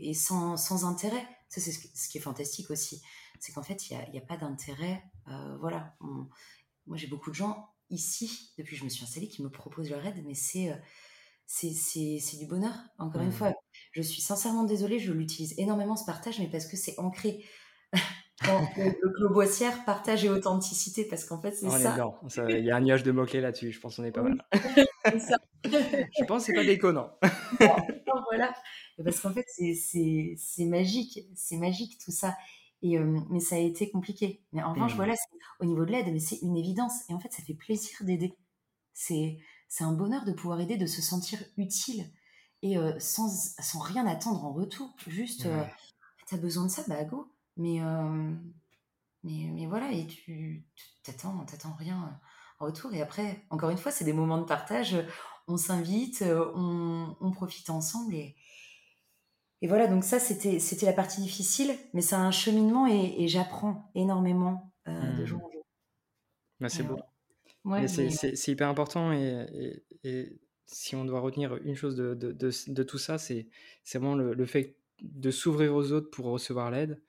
[0.09, 1.27] et, sans, sans, intérêt.
[1.49, 3.01] Ça, c'est ce, qui est fantastique aussi.
[3.39, 5.03] C'est qu'en fait, il n'y a, a, pas d'intérêt.
[5.59, 5.95] voilà.
[6.87, 9.89] moi, j'ai beaucoup de gens ici, depuis que je me suis installée, qui me proposent
[9.89, 10.71] leur aide, mais c'est
[11.51, 12.73] c'est du bonheur.
[12.97, 13.33] Encore une mmh.
[13.33, 13.53] fois,
[13.91, 17.43] je suis sincèrement désolée, je l'utilise énormément ce partage, mais parce que c'est ancré.
[18.47, 21.95] le, club boissière, partage et authenticité, parce qu'en fait, c'est ça.
[22.49, 24.43] Il y a un nuage de mots-clés là-dessus, je pense qu'on est pas mal.
[24.53, 27.11] je pense que c'est pas déconnant.
[28.29, 28.53] voilà.
[29.03, 32.35] Parce qu'en fait, c'est magique, c'est magique tout ça.
[32.83, 34.41] Et, mais ça a été compliqué.
[34.53, 34.97] Mais en revanche, mmh.
[34.97, 35.13] voilà,
[35.59, 36.93] au niveau de l'aide, mais c'est une évidence.
[37.09, 38.33] Et en fait, ça fait plaisir d'aider.
[38.93, 39.37] C'est
[39.79, 42.11] un bonheur de pouvoir aider, de se sentir utile
[42.61, 43.29] et euh, sans,
[43.59, 44.93] sans, rien attendre en retour.
[45.07, 45.63] Juste, euh,
[46.27, 47.31] tu as besoin de ça, bah go.
[47.61, 48.33] Mais, euh,
[49.23, 50.65] mais, mais, voilà, et tu
[51.03, 52.19] t'attends, t'attends rien
[52.59, 52.93] en retour.
[52.93, 54.95] Et après, encore une fois, c'est des moments de partage.
[55.47, 56.23] On s'invite,
[56.55, 58.13] on, on, profite ensemble.
[58.13, 58.35] Et,
[59.61, 63.91] et voilà, donc ça, c'était, c'était la partie difficile, mais c'est un cheminement et, j'apprends
[63.95, 65.25] énormément de mmh.
[65.25, 65.65] jour en jour.
[66.59, 66.97] Bah, c'est beau
[67.87, 73.47] c'est hyper important et, si on doit retenir une chose de, de, tout ça, c'est
[73.93, 77.01] vraiment le, fait de s'ouvrir aux autres pour recevoir l'aide.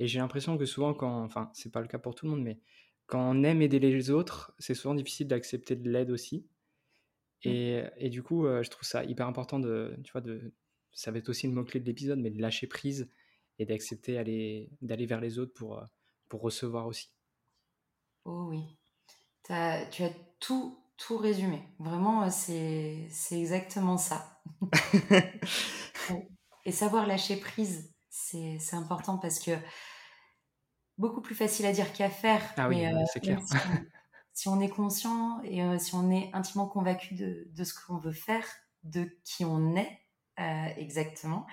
[0.00, 2.42] Et j'ai l'impression que souvent, quand, enfin, c'est pas le cas pour tout le monde,
[2.42, 2.58] mais
[3.06, 6.46] quand on aime aider les autres, c'est souvent difficile d'accepter de l'aide aussi.
[7.44, 7.48] Mmh.
[7.50, 10.54] Et, et, du coup, euh, je trouve ça hyper important de, tu vois, de,
[10.92, 13.10] ça va être aussi le mot-clé de l'épisode, mais de lâcher prise
[13.58, 14.14] et d'accepter
[14.80, 15.84] d'aller vers les autres pour, euh,
[16.30, 17.10] pour recevoir aussi.
[18.24, 18.62] Oh oui,
[19.44, 19.84] tu as
[20.38, 21.62] tout, tout résumé.
[21.78, 24.40] Vraiment, euh, c'est exactement ça.
[26.64, 27.89] et savoir lâcher prise,
[28.58, 29.52] c'est important parce que
[30.98, 32.42] beaucoup plus facile à dire qu'à faire.
[32.56, 33.40] Ah oui, euh, c'est clair.
[34.32, 37.98] Si on, est conscient et euh, si on est intimement convaincu de, de ce qu'on
[37.98, 38.46] veut faire,
[38.84, 39.98] de qui on est
[40.78, 41.46] exactement,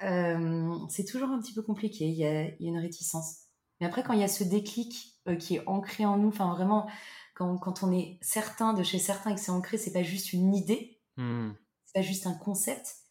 [0.00, 2.06] c'est toujours un petit peu compliqué.
[2.06, 3.40] Il y, a, une réticence.
[3.80, 6.88] Mais après, quand il y a ce déclic qui est ancré en nous, enfin vraiment,
[7.34, 10.32] quand, quand, on est certain de chez certains et que c'est ancré, c'est pas juste
[10.32, 11.50] une idée, mmh.
[11.84, 13.03] c'est pas juste un concept.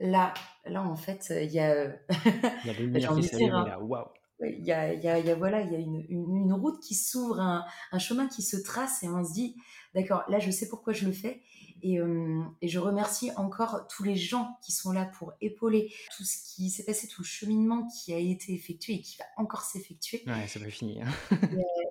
[0.00, 0.34] Là,
[0.64, 1.84] là en fait, il y a.
[2.64, 4.06] il y a lumière qui s'allume là, waouh!
[4.42, 6.94] Il y a, y, a, y a, voilà, il y a une, une, route qui
[6.94, 9.54] s'ouvre, un, un, chemin qui se trace et on se dit,
[9.94, 11.42] d'accord, là je sais pourquoi je le fais
[11.82, 16.24] et, euh, et, je remercie encore tous les gens qui sont là pour épauler tout
[16.24, 19.62] ce qui s'est passé, tout le cheminement qui a été effectué et qui va encore
[19.62, 20.22] s'effectuer.
[20.26, 21.06] Ouais, ça va finir.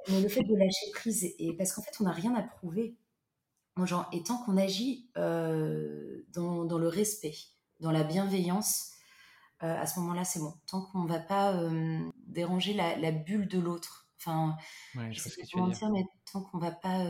[0.10, 2.96] mais, le fait de lâcher prise, et parce qu'en fait, on n'a rien à prouver.
[3.84, 7.36] Genre, et tant qu'on agit euh, dans, dans, le respect,
[7.80, 8.94] dans la bienveillance,
[9.64, 10.54] euh, à ce moment-là, c'est bon.
[10.68, 11.62] Tant qu'on ne va pas
[12.28, 14.08] déranger la, la, bulle de l'autre.
[14.18, 14.58] Enfin,
[14.96, 17.06] ouais, je sais pas comment dire, mais tant qu'on ne va pas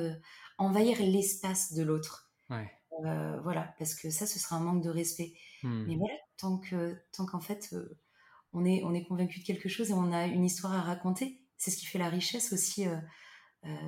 [0.58, 2.30] envahir l'espace de l'autre.
[3.06, 5.34] Euh, voilà, parce que ça, ce sera un manque de respect.
[5.64, 5.86] Hmm.
[5.88, 7.98] Mais voilà, tant que tant qu'en fait, euh,
[8.54, 11.42] on est on est convaincu de quelque chose et on a une histoire à raconter,
[11.58, 12.88] c'est ce qui fait la richesse aussi.
[12.88, 13.00] Euh,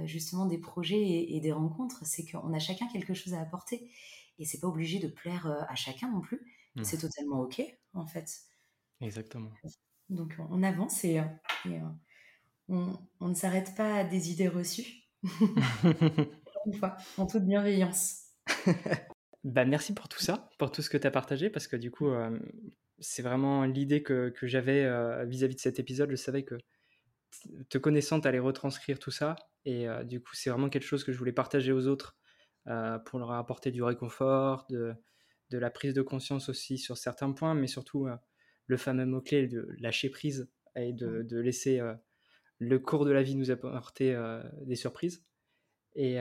[0.04, 3.90] justement des projets et, des rencontres, c'est qu'on a chacun quelque chose à apporter
[4.38, 6.42] et c'est pas obligé de plaire à chacun non plus.
[6.76, 6.84] Hmm.
[6.84, 7.62] C'est totalement ok
[7.94, 8.30] en fait.
[9.02, 9.52] Exactement.
[10.10, 11.22] Donc on avance et,
[12.70, 15.04] on, on, ne s'arrête pas à des idées reçues.
[16.66, 18.24] une fois, en toute bienveillance.
[19.44, 21.92] bah, merci pour tout ça, pour tout ce que tu as partagé, parce que du
[21.92, 22.38] coup, euh,
[23.00, 26.12] c'est vraiment l'idée que, que j'avais euh, vis-à-vis de cet épisode.
[26.12, 26.56] Je savais que
[27.70, 29.36] te connaissant, tu allais retranscrire tout ça.
[29.66, 32.18] Et euh, du coup, c'est vraiment quelque chose que je voulais partager aux autres
[33.06, 34.94] pour leur apporter du réconfort, de,
[35.52, 38.08] de, la prise de conscience aussi sur certains points, mais surtout
[38.68, 41.82] le fameux mot-clé de lâcher prise et de, de laisser
[42.60, 44.18] le cours de la vie nous apporter
[44.64, 45.24] des surprises
[45.96, 46.18] et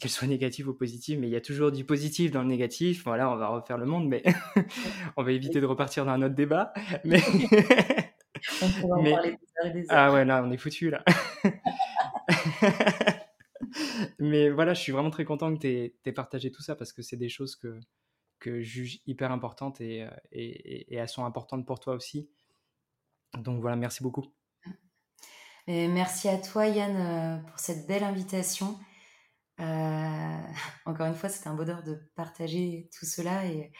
[0.00, 3.04] qu'elle soit négative ou positive, mais il y a toujours du positif dans le négatif.
[3.04, 4.22] Voilà, on va refaire le monde, mais
[5.16, 6.72] on va éviter de repartir dans un autre débat.
[7.04, 7.22] Mais,
[8.62, 9.36] on pourra en parler
[9.72, 11.04] des Ah ouais, là, on est foutu là.
[14.18, 17.02] mais voilà, je suis vraiment très content que tu aies, partagé tout ça parce que
[17.02, 17.78] c'est des choses que,
[18.40, 22.28] que je juge hyper importantes et, et, et, elles sont importantes pour toi aussi.
[23.38, 24.24] Donc voilà, merci beaucoup.
[25.66, 28.76] Et merci à toi Yann pour cette belle invitation.
[29.60, 30.38] Euh,
[30.86, 33.46] encore une fois, c'est un bonheur de partager tout cela.
[33.46, 33.72] Et,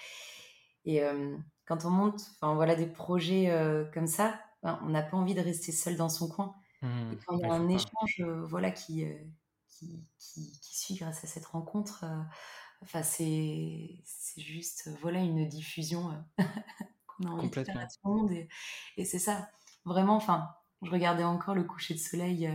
[0.84, 1.36] et euh,
[1.66, 5.34] quand on monte enfin, voilà, des projets euh, comme ça, ben, on n'a pas envie
[5.34, 6.54] de rester seul dans son coin.
[6.82, 7.12] Mmh.
[7.12, 9.04] et quand il y a un échange voilà, qui,
[9.68, 12.06] qui, qui, suit grâce à cette rencontre,
[12.82, 14.02] enfin, c'est,
[14.36, 16.10] juste voilà, une diffusion
[17.06, 18.32] qu'on a envie de faire à tout le monde.
[18.32, 18.48] Et,
[18.96, 19.50] et c'est ça,
[19.84, 20.48] vraiment, enfin,
[20.82, 22.50] je regardais encore le coucher de soleil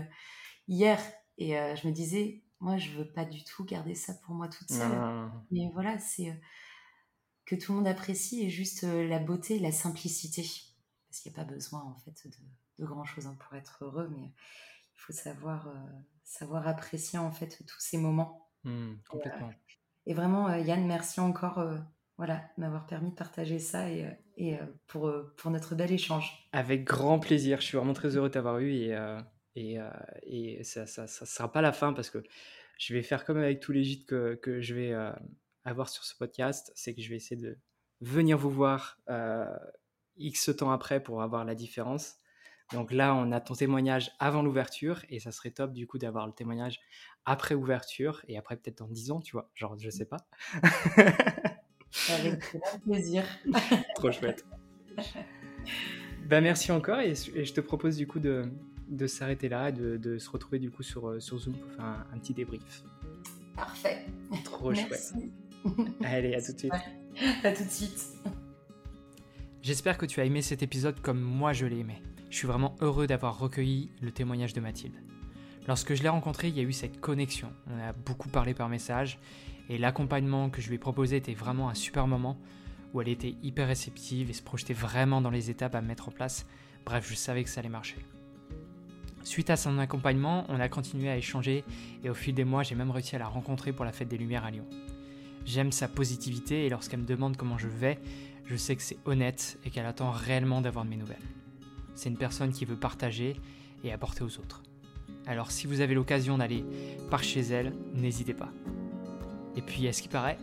[0.68, 1.00] hier
[1.38, 4.70] et je me disais, moi, je veux pas du tout garder ça pour moi toute
[4.72, 5.30] seule.
[5.52, 6.36] Mais voilà, c'est euh,
[7.46, 10.42] que tout le monde apprécie et juste euh, la beauté, la simplicité.
[11.08, 12.28] Parce qu'il n'y a pas besoin, en fait,
[12.80, 15.74] de, grand chose hein, pour être heureux, mais il faut savoir, euh,
[16.24, 18.50] savoir apprécier, en fait, tous ces moments.
[18.64, 19.52] Mmh, complètement.
[19.52, 19.56] Et,
[20.14, 21.64] vraiment, Yann, merci encore
[22.18, 26.48] voilà, m'avoir permis de partager ça et, et pour, pour notre bel échange.
[26.54, 27.60] Avec grand plaisir.
[27.60, 28.98] Je suis vraiment très heureux de t'avoir eu et,
[29.56, 29.80] et,
[30.24, 32.24] et ça ne sera pas la fin parce que
[32.78, 35.12] je vais faire comme avec tous les gîtes que, que je vais euh,
[35.64, 37.58] avoir sur ce podcast, c'est que je vais essayer de
[38.02, 39.46] venir vous voir euh,
[40.18, 42.16] X temps après pour avoir la différence.
[42.74, 46.26] Donc là, on a ton témoignage avant l'ouverture et ça serait top du coup d'avoir
[46.26, 46.80] le témoignage
[47.26, 49.50] après ouverture et après peut-être dans 10 ans, tu vois.
[49.54, 50.18] Genre, je sais pas.
[52.10, 52.42] Avec
[52.84, 53.24] plaisir.
[53.96, 54.46] Trop chouette.
[56.26, 58.52] Ben, merci encore et, et, je te propose du coup de,
[58.90, 61.86] de s'arrêter là, de, de, se retrouver du coup sur, euh, sur Zoom pour faire
[61.86, 62.84] un, petit débrief.
[63.56, 64.06] Parfait.
[64.44, 65.14] Trop chouette.
[66.04, 66.74] Allez, à tout de suite.
[67.44, 68.14] À tout de suite.
[69.62, 72.02] J'espère que tu as aimé cet épisode comme moi je l'ai aimé.
[72.30, 74.96] Je suis vraiment heureux d'avoir recueilli le témoignage de Mathilde.
[75.68, 77.52] Lorsque je l'ai rencontrée, il y a eu cette connexion.
[77.68, 79.20] On a beaucoup parlé par message
[79.70, 82.38] et l'accompagnement que je lui ai proposé était vraiment un super moment
[82.94, 86.12] où elle était hyper réceptive et se projetait vraiment dans les étapes à mettre en
[86.12, 86.46] place.
[86.86, 87.98] Bref, je savais que ça allait marcher.
[89.24, 91.64] Suite à son accompagnement, on a continué à échanger
[92.04, 94.20] et au fil des mois, j'ai même réussi à la rencontrer pour la fête des
[94.20, 94.68] Lumières à Lyon.
[95.46, 98.00] J'aime sa positivité et lorsqu'elle me demande comment je vais,
[98.46, 101.18] je sais que c'est honnête et qu'elle attend réellement d'avoir de mes nouvelles.
[101.96, 103.36] C'est une personne qui veut partager
[103.84, 104.62] et apporter aux autres.
[105.26, 106.64] Alors si vous avez l'occasion d'aller
[107.10, 108.52] par chez elle, n'hésitez pas.
[109.56, 110.38] Et puis, à ce qui paraît,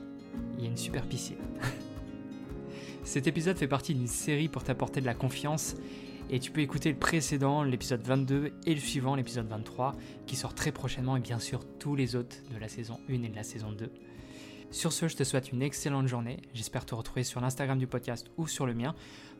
[0.57, 1.37] il y a une super piscine.
[3.05, 5.75] Cet épisode fait partie d'une série pour t'apporter de la confiance
[6.31, 9.95] et tu peux écouter le précédent, l'épisode 22 et le suivant, l'épisode 23,
[10.27, 13.29] qui sort très prochainement et bien sûr tous les autres de la saison 1 et
[13.29, 13.91] de la saison 2.
[14.71, 16.39] Sur ce, je te souhaite une excellente journée.
[16.55, 18.95] J'espère te retrouver sur l'Instagram du podcast ou sur le mien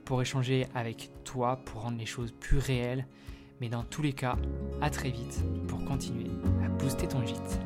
[0.05, 3.07] pour échanger avec toi, pour rendre les choses plus réelles.
[3.61, 4.37] Mais dans tous les cas,
[4.81, 6.31] à très vite pour continuer
[6.65, 7.61] à booster ton gîte.